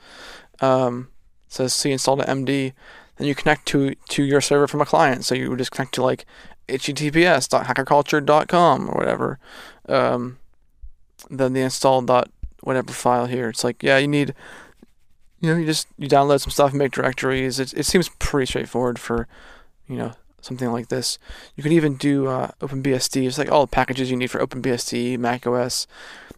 um, 0.59 1.09
says 1.47 1.73
C 1.73 1.91
install 1.91 2.17
to 2.17 2.23
MD, 2.23 2.73
then 3.17 3.27
you 3.27 3.35
connect 3.35 3.65
to 3.67 3.95
to 4.09 4.23
your 4.23 4.41
server 4.41 4.67
from 4.67 4.81
a 4.81 4.85
client. 4.85 5.23
So 5.25 5.35
you 5.35 5.49
would 5.49 5.59
just 5.59 5.71
connect 5.71 5.93
to 5.95 6.03
like 6.03 6.25
https.hackerculture.com 6.67 8.89
or 8.89 8.93
whatever. 8.93 9.39
Um, 9.87 10.39
then 11.29 11.53
the 11.53 11.61
install 11.61 12.01
dot 12.01 12.29
whatever 12.61 12.91
file 12.91 13.27
here. 13.27 13.49
It's 13.49 13.63
like 13.63 13.83
yeah, 13.83 13.97
you 13.97 14.07
need 14.07 14.33
you 15.39 15.49
know 15.49 15.57
you 15.57 15.65
just 15.65 15.87
you 15.97 16.07
download 16.07 16.41
some 16.41 16.51
stuff, 16.51 16.71
and 16.71 16.79
make 16.79 16.91
directories. 16.91 17.59
It 17.59 17.73
it 17.73 17.85
seems 17.85 18.09
pretty 18.19 18.47
straightforward 18.47 18.99
for 18.99 19.27
you 19.87 19.97
know 19.97 20.13
something 20.41 20.71
like 20.71 20.89
this. 20.89 21.19
You 21.55 21.63
can 21.63 21.71
even 21.71 21.95
do 21.95 22.27
uh, 22.27 22.51
OpenBSD. 22.61 23.27
It's 23.27 23.37
like 23.37 23.51
all 23.51 23.65
the 23.65 23.71
packages 23.71 24.09
you 24.09 24.17
need 24.17 24.31
for 24.31 24.45
OpenBSD, 24.45 25.17
macOS. 25.17 25.87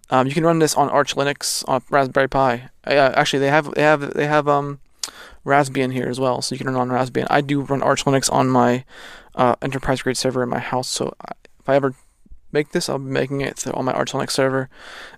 Um, 0.10 0.28
you 0.28 0.34
can 0.34 0.44
run 0.44 0.60
this 0.60 0.76
on 0.76 0.90
Arch 0.90 1.16
Linux 1.16 1.64
on 1.68 1.84
Raspberry 1.90 2.28
Pi. 2.28 2.70
Uh, 2.86 3.14
actually, 3.16 3.40
they 3.40 3.50
have 3.50 3.74
they 3.76 3.84
have 3.84 4.14
they 4.14 4.28
have 4.28 4.48
um, 4.48 4.80
Raspbian 5.46 5.94
here 5.94 6.08
as 6.08 6.20
well, 6.20 6.42
so 6.42 6.56
you 6.56 6.60
can 6.60 6.68
run 6.68 6.76
on 6.76 6.90
Raspbian. 6.90 7.28
I 7.30 7.42
do 7.42 7.62
run 7.62 7.82
Arch 7.82 8.06
Linux 8.06 8.32
on 8.32 8.50
my 8.50 8.86
uh, 9.36 9.56
enterprise 9.62 10.02
grade 10.02 10.18
server 10.18 10.44
in 10.44 10.50
my 10.50 10.60
house, 10.60 10.88
so 10.88 11.14
if 11.60 11.68
I 11.68 11.76
ever 11.76 11.94
make 12.52 12.72
this, 12.72 12.90
I'll 12.90 13.00
be 13.00 13.06
making 13.12 13.42
it 13.42 13.68
on 13.68 13.86
my 13.86 13.94
Arch 13.94 14.12
Linux 14.12 14.32
server. 14.32 14.70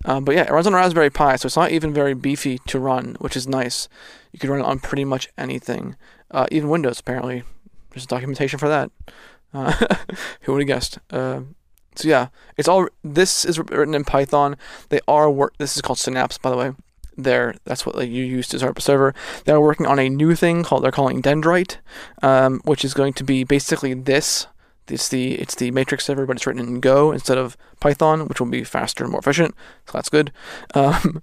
Um, 0.05 0.25
but 0.25 0.35
yeah, 0.35 0.43
it 0.43 0.51
runs 0.51 0.67
on 0.67 0.73
Raspberry 0.73 1.09
Pi, 1.09 1.35
so 1.37 1.45
it's 1.47 1.55
not 1.55 1.71
even 1.71 1.93
very 1.93 2.13
beefy 2.13 2.59
to 2.67 2.79
run, 2.79 3.15
which 3.19 3.37
is 3.37 3.47
nice. 3.47 3.87
You 4.31 4.39
can 4.39 4.49
run 4.49 4.59
it 4.59 4.65
on 4.65 4.79
pretty 4.79 5.05
much 5.05 5.29
anything, 5.37 5.95
uh, 6.29 6.47
even 6.51 6.69
Windows 6.69 6.99
apparently 6.99 7.43
there's 7.91 8.05
documentation 8.05 8.59
for 8.59 8.69
that. 8.69 8.91
Uh, 9.53 9.73
who 10.41 10.53
would 10.53 10.61
have 10.61 10.67
guessed? 10.67 10.99
Uh, 11.09 11.41
so 11.95 12.07
yeah, 12.07 12.27
it's 12.57 12.67
all. 12.67 12.87
This 13.03 13.45
is 13.45 13.59
written 13.59 13.93
in 13.93 14.05
Python. 14.05 14.57
They 14.89 15.01
are 15.07 15.29
work. 15.29 15.57
This 15.57 15.75
is 15.75 15.81
called 15.81 15.99
Synapse, 15.99 16.37
by 16.37 16.49
the 16.49 16.57
way. 16.57 16.71
There, 17.23 17.55
that's 17.65 17.85
what 17.85 17.95
like, 17.95 18.09
you 18.09 18.23
use 18.23 18.47
to 18.49 18.57
start 18.57 18.71
up 18.71 18.77
a 18.77 18.81
server. 18.81 19.13
They're 19.45 19.61
working 19.61 19.85
on 19.85 19.99
a 19.99 20.09
new 20.09 20.35
thing 20.35 20.63
called 20.63 20.83
they're 20.83 20.91
calling 20.91 21.21
Dendrite, 21.21 21.77
um, 22.21 22.61
which 22.65 22.83
is 22.85 22.93
going 22.93 23.13
to 23.13 23.23
be 23.23 23.43
basically 23.43 23.93
this 23.93 24.47
it's 24.91 25.07
the 25.07 25.35
it's 25.35 25.55
the 25.55 25.71
matrix 25.71 26.05
server, 26.05 26.25
but 26.25 26.35
it's 26.35 26.45
written 26.45 26.67
in 26.67 26.79
Go 26.79 27.11
instead 27.11 27.37
of 27.37 27.55
Python, 27.79 28.27
which 28.27 28.39
will 28.39 28.47
be 28.47 28.63
faster 28.63 29.03
and 29.03 29.11
more 29.11 29.19
efficient. 29.19 29.55
So 29.85 29.93
that's 29.93 30.09
good. 30.09 30.31
Um, 30.73 31.21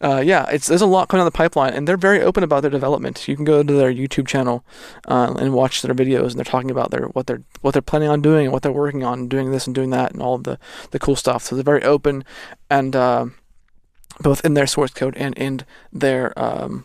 uh, 0.00 0.22
yeah, 0.24 0.46
it's 0.50 0.66
there's 0.66 0.82
a 0.82 0.86
lot 0.86 1.08
coming 1.08 1.22
on 1.22 1.24
the 1.24 1.30
pipeline, 1.30 1.72
and 1.72 1.86
they're 1.88 1.96
very 1.96 2.22
open 2.22 2.44
about 2.44 2.60
their 2.60 2.70
development. 2.70 3.26
You 3.26 3.34
can 3.34 3.44
go 3.44 3.62
to 3.62 3.72
their 3.72 3.92
YouTube 3.92 4.26
channel 4.28 4.64
uh, 5.08 5.34
and 5.38 5.52
watch 5.52 5.82
their 5.82 5.94
videos, 5.94 6.30
and 6.30 6.34
they're 6.36 6.44
talking 6.44 6.70
about 6.70 6.90
their 6.90 7.06
what 7.06 7.26
they're 7.26 7.42
what 7.60 7.72
they're 7.72 7.82
planning 7.82 8.08
on 8.08 8.22
doing, 8.22 8.46
and 8.46 8.52
what 8.52 8.62
they're 8.62 8.72
working 8.72 9.04
on, 9.04 9.26
doing 9.26 9.50
this 9.50 9.66
and 9.66 9.74
doing 9.74 9.90
that, 9.90 10.12
and 10.12 10.22
all 10.22 10.38
the 10.38 10.58
the 10.90 10.98
cool 10.98 11.16
stuff. 11.16 11.44
So 11.44 11.56
they're 11.56 11.64
very 11.64 11.82
open, 11.82 12.24
and 12.68 12.94
uh, 12.94 13.26
both 14.20 14.44
in 14.44 14.54
their 14.54 14.66
source 14.66 14.92
code 14.92 15.16
and 15.16 15.36
in 15.36 15.60
their 15.92 16.38
um, 16.38 16.84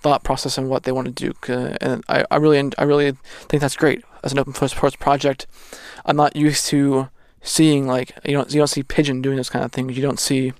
thought 0.00 0.24
process 0.24 0.58
and 0.58 0.68
what 0.68 0.82
they 0.82 0.92
want 0.92 1.06
to 1.06 1.32
do. 1.32 1.32
And 1.80 2.04
I, 2.08 2.24
I 2.30 2.36
really 2.36 2.72
I 2.78 2.84
really 2.84 3.12
think 3.48 3.60
that's 3.60 3.76
great 3.76 4.04
as 4.22 4.32
an 4.32 4.38
open 4.38 4.54
source 4.54 4.96
project. 4.96 5.46
I'm 6.04 6.16
not 6.16 6.36
used 6.36 6.66
to 6.66 7.08
seeing 7.42 7.86
like 7.86 8.12
you 8.24 8.32
don't 8.32 8.52
you 8.52 8.60
don't 8.60 8.68
see 8.68 8.82
Pidgin 8.82 9.22
doing 9.22 9.36
those 9.36 9.50
kind 9.50 9.64
of 9.64 9.72
things. 9.72 9.96
You 9.96 10.02
don't 10.02 10.20
see 10.20 10.52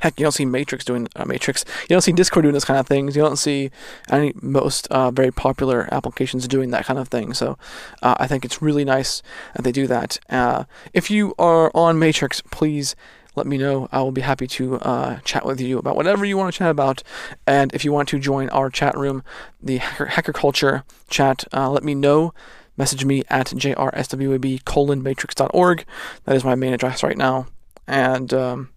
heck 0.00 0.18
you 0.18 0.24
don't 0.24 0.32
see 0.32 0.44
Matrix 0.44 0.84
doing 0.84 1.08
uh, 1.16 1.24
Matrix. 1.24 1.64
You 1.82 1.94
don't 1.94 2.02
see 2.02 2.12
Discord 2.12 2.44
doing 2.44 2.52
those 2.52 2.64
kind 2.64 2.78
of 2.78 2.86
things. 2.86 3.16
You 3.16 3.22
don't 3.22 3.36
see 3.38 3.70
any 4.10 4.32
most 4.40 4.86
uh, 4.88 5.10
very 5.10 5.30
popular 5.30 5.88
applications 5.92 6.46
doing 6.48 6.70
that 6.70 6.84
kind 6.84 6.98
of 6.98 7.08
thing. 7.08 7.32
So 7.34 7.58
uh, 8.02 8.14
I 8.18 8.26
think 8.26 8.44
it's 8.44 8.60
really 8.60 8.84
nice 8.84 9.22
that 9.54 9.62
they 9.62 9.72
do 9.72 9.86
that. 9.86 10.18
Uh, 10.28 10.64
if 10.92 11.10
you 11.10 11.34
are 11.38 11.70
on 11.74 11.98
Matrix, 11.98 12.40
please 12.42 12.94
let 13.36 13.46
me 13.46 13.58
know. 13.58 13.88
I 13.92 14.00
will 14.00 14.12
be 14.12 14.22
happy 14.22 14.46
to 14.48 14.76
uh, 14.76 15.18
chat 15.20 15.44
with 15.44 15.60
you 15.60 15.78
about 15.78 15.94
whatever 15.94 16.24
you 16.24 16.36
want 16.36 16.52
to 16.52 16.58
chat 16.58 16.70
about. 16.70 17.02
And 17.46 17.72
if 17.74 17.84
you 17.84 17.92
want 17.92 18.08
to 18.08 18.18
join 18.18 18.48
our 18.48 18.70
chat 18.70 18.96
room, 18.96 19.22
the 19.62 19.76
hacker, 19.76 20.06
hacker 20.06 20.32
culture 20.32 20.84
chat, 21.08 21.44
uh, 21.52 21.70
let 21.70 21.84
me 21.84 21.94
know. 21.94 22.32
Message 22.78 23.04
me 23.04 23.22
at 23.28 23.46
jrswab 23.48 24.64
colon. 24.64 25.02
That 25.04 26.36
is 26.36 26.44
my 26.44 26.54
main 26.54 26.72
address 26.72 27.02
right 27.02 27.16
now. 27.16 27.46
And 27.86 28.34
um, 28.34 28.70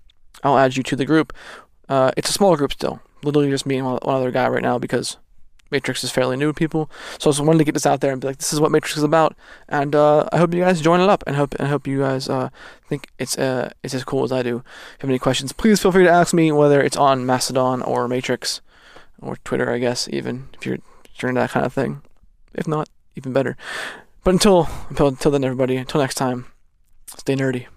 I'll 0.43 0.58
add 0.58 0.78
you 0.78 0.84
to 0.84 0.95
the 0.95 1.06
group. 1.06 1.34
Uh, 1.88 2.12
it's 2.15 2.30
a 2.30 2.34
small 2.34 2.56
group 2.56 2.74
still. 2.74 3.02
Literally 3.24 3.50
just 3.50 3.65
me 3.65 3.78
and 3.78 3.88
one 3.88 4.00
other 4.04 4.32
guy 4.32 4.48
right 4.48 4.63
now 4.63 4.78
because 4.78 5.17
Matrix 5.72 6.04
is 6.04 6.12
fairly 6.12 6.38
new 6.38 6.48
to 6.48 6.54
people. 6.54 6.90
So 7.18 7.30
I 7.30 7.34
just 7.34 7.44
wanted 7.44 7.60
to 7.60 7.64
get 7.64 7.74
this 7.74 7.86
out 7.86 8.02
there 8.02 8.12
and 8.12 8.22
be 8.22 8.28
like, 8.28 8.38
this 8.38 8.54
is 8.54 8.60
what 8.60 8.72
Matrix 8.72 8.98
is 8.98 9.04
about. 9.04 9.36
And 9.68 9.96
uh, 9.96 10.28
I 10.32 10.38
hope 10.38 10.54
you 10.54 10.62
guys 10.62 10.82
join 10.82 11.00
it 11.00 11.10
up 11.10 11.24
and 11.28 11.36
hope 11.36 11.56
and 11.56 11.68
hope 11.68 11.88
you 11.88 12.00
guys 12.00 12.30
uh, 12.30 12.50
think 12.88 13.08
it's 13.18 13.38
uh, 13.38 13.72
it's 13.84 13.94
as 13.94 14.04
cool 14.04 14.24
as 14.24 14.32
I 14.32 14.44
do. 14.44 14.58
If 14.58 14.64
you 14.64 15.00
have 15.00 15.10
any 15.10 15.20
questions, 15.20 15.52
please 15.52 15.80
feel 15.82 15.92
free 15.92 16.06
to 16.06 16.10
ask 16.10 16.34
me 16.34 16.52
whether 16.52 16.82
it's 16.82 16.98
on 16.98 17.26
Mastodon 17.26 17.82
or 17.82 18.08
Matrix 18.08 18.62
or 19.22 19.38
Twitter, 19.44 19.72
I 19.72 19.80
guess, 19.80 20.08
even 20.10 20.50
if 20.54 20.66
you're 20.66 20.80
doing 21.18 21.36
that 21.36 21.52
kind 21.52 21.66
of 21.66 21.74
thing. 21.74 22.02
If 22.54 22.68
not, 22.68 22.90
even 23.16 23.34
better. 23.34 23.58
But 24.24 24.32
until 24.32 24.68
until 24.90 25.08
until 25.08 25.32
then, 25.32 25.44
everybody. 25.44 25.78
Until 25.78 26.02
next 26.02 26.16
time, 26.16 26.48
stay 27.08 27.36
nerdy. 27.36 27.68